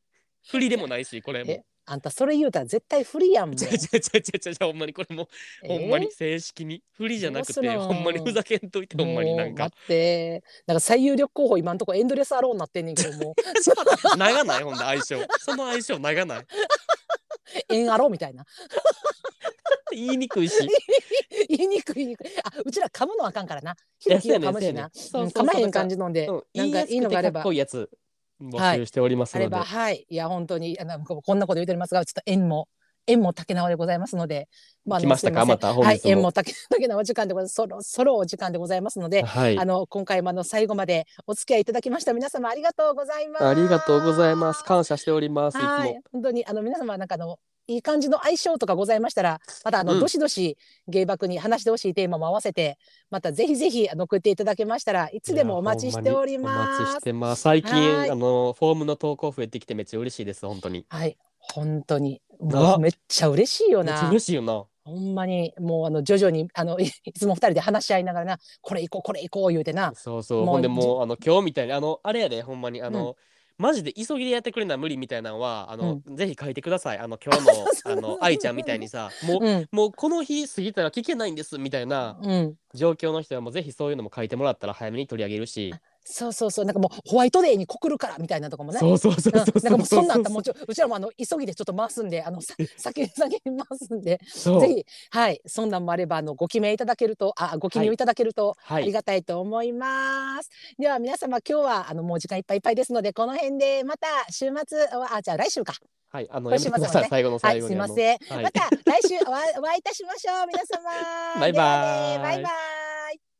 [0.49, 1.51] 振りでもないしこれも。
[1.51, 5.29] えあんたそれ言うたら絶対不利やんもんちゃちゃちゃちゃちゃちゃほんまにこれも
[5.67, 13.35] ほんまに正式に振りじゃなくてどうするんほんまにふざけんといてほんまになんかもう待ってなんか最有力候補今んとこエンドレスアローになってんねんけども
[14.17, 16.47] 長ないほんで相性その相性長ない
[17.69, 18.47] エンアローみたいな
[19.93, 20.57] 言いにくいし
[21.49, 27.91] 言いにくい言いにくいあうちら噛むのあかんからなひろきが噛むしな、そうやねんそうそうそううん噛まへん感じのんで、うんなんかいいのがあればこいいやつ
[28.41, 30.07] 募集しておりますあれので、ばはい。
[30.09, 32.69] いや本当にあのここんなこと言っておりますがちょっと縁も
[33.07, 34.49] 縁も竹縄でございますので、
[34.87, 35.45] まあ来ましたか？
[35.45, 35.99] また本はい。
[35.99, 37.55] 日も縁も竹竹縄時間でございます。
[37.55, 39.59] そろそろお時間でございますので、はい。
[39.59, 43.47] あの今回もあの最後までお付き合いいただきました皆様ありがとうございます。
[43.47, 44.65] ありがとうございます。
[44.65, 45.59] 感謝しております。
[45.59, 46.01] はい。
[46.13, 50.01] 本当にあの皆様なんかあのいい感じの相性とかございましたらまたあの、うん。
[50.01, 50.57] どしどし
[50.89, 52.79] 芸爆に話してほしいテーマも合わせて
[53.11, 57.43] またぜひぜひあの送っていただけましたらいつでもお待ちしておりまにお待ちしてます。
[57.43, 58.11] 最近はい。
[58.11, 60.85] あのフォームの投稿増えてきてめっちゃ嬉しいです本当に。
[60.89, 61.17] はい。
[61.39, 62.21] 本当に。
[62.41, 62.61] な。
[62.61, 64.11] もうめっちゃ嬉しいよめっちゃな。
[64.11, 64.65] 嬉しいよな。
[64.85, 69.93] ほんまにもうあの徐々にあのい いつも二人で話し合いながらなこれ行こうこれ行こう言うてな。
[69.95, 70.45] そうそう。
[70.45, 73.17] もうほんでもうあの今日みたいにあのあれやでほんまにあの、
[73.57, 76.99] マジで急ぎでやってくれな無理みたいなのはあの、ぜひ書いてください。
[76.99, 77.53] あの今日の
[77.93, 79.69] あの愛ちゃんみたいにさもう、うん。
[79.71, 82.55] もうこの日過ぎたら聞けないんですみたいなうん。
[82.75, 85.73] 状況の人はもうぜひそういうのも書いてもらったら早めに取り上げるし
[86.05, 86.65] そうそうそう。
[86.65, 88.79] なんかもうホワイトデーに告るからみたいなとかもね。
[88.79, 89.61] そうそうそうそうう。
[89.61, 89.65] ん。
[89.65, 94.61] なんかもうそんなんあったらもううちょうちらもあの急ぎでちょっと回すんであのさ先に先に回すんでそう。
[94.61, 95.41] ぜひはい。
[95.47, 98.85] そんなんもあればあのご記名いただけるとあご記入いただけるとあはい。
[98.85, 100.51] りがたいと思います。
[100.79, 105.75] では皆様今日はあのもう時間いっぱいいっぱいですのでこの辺でまた週末あじゃあ来週か。
[106.11, 106.29] はい。
[106.31, 106.59] あのね。
[106.59, 108.45] 最後のはいすい最後にあのません、はい。
[108.45, 110.91] また来週お会いお会いいたしましょう皆様。
[111.41, 112.23] バイバーイ。
[112.23, 113.34] バイバイ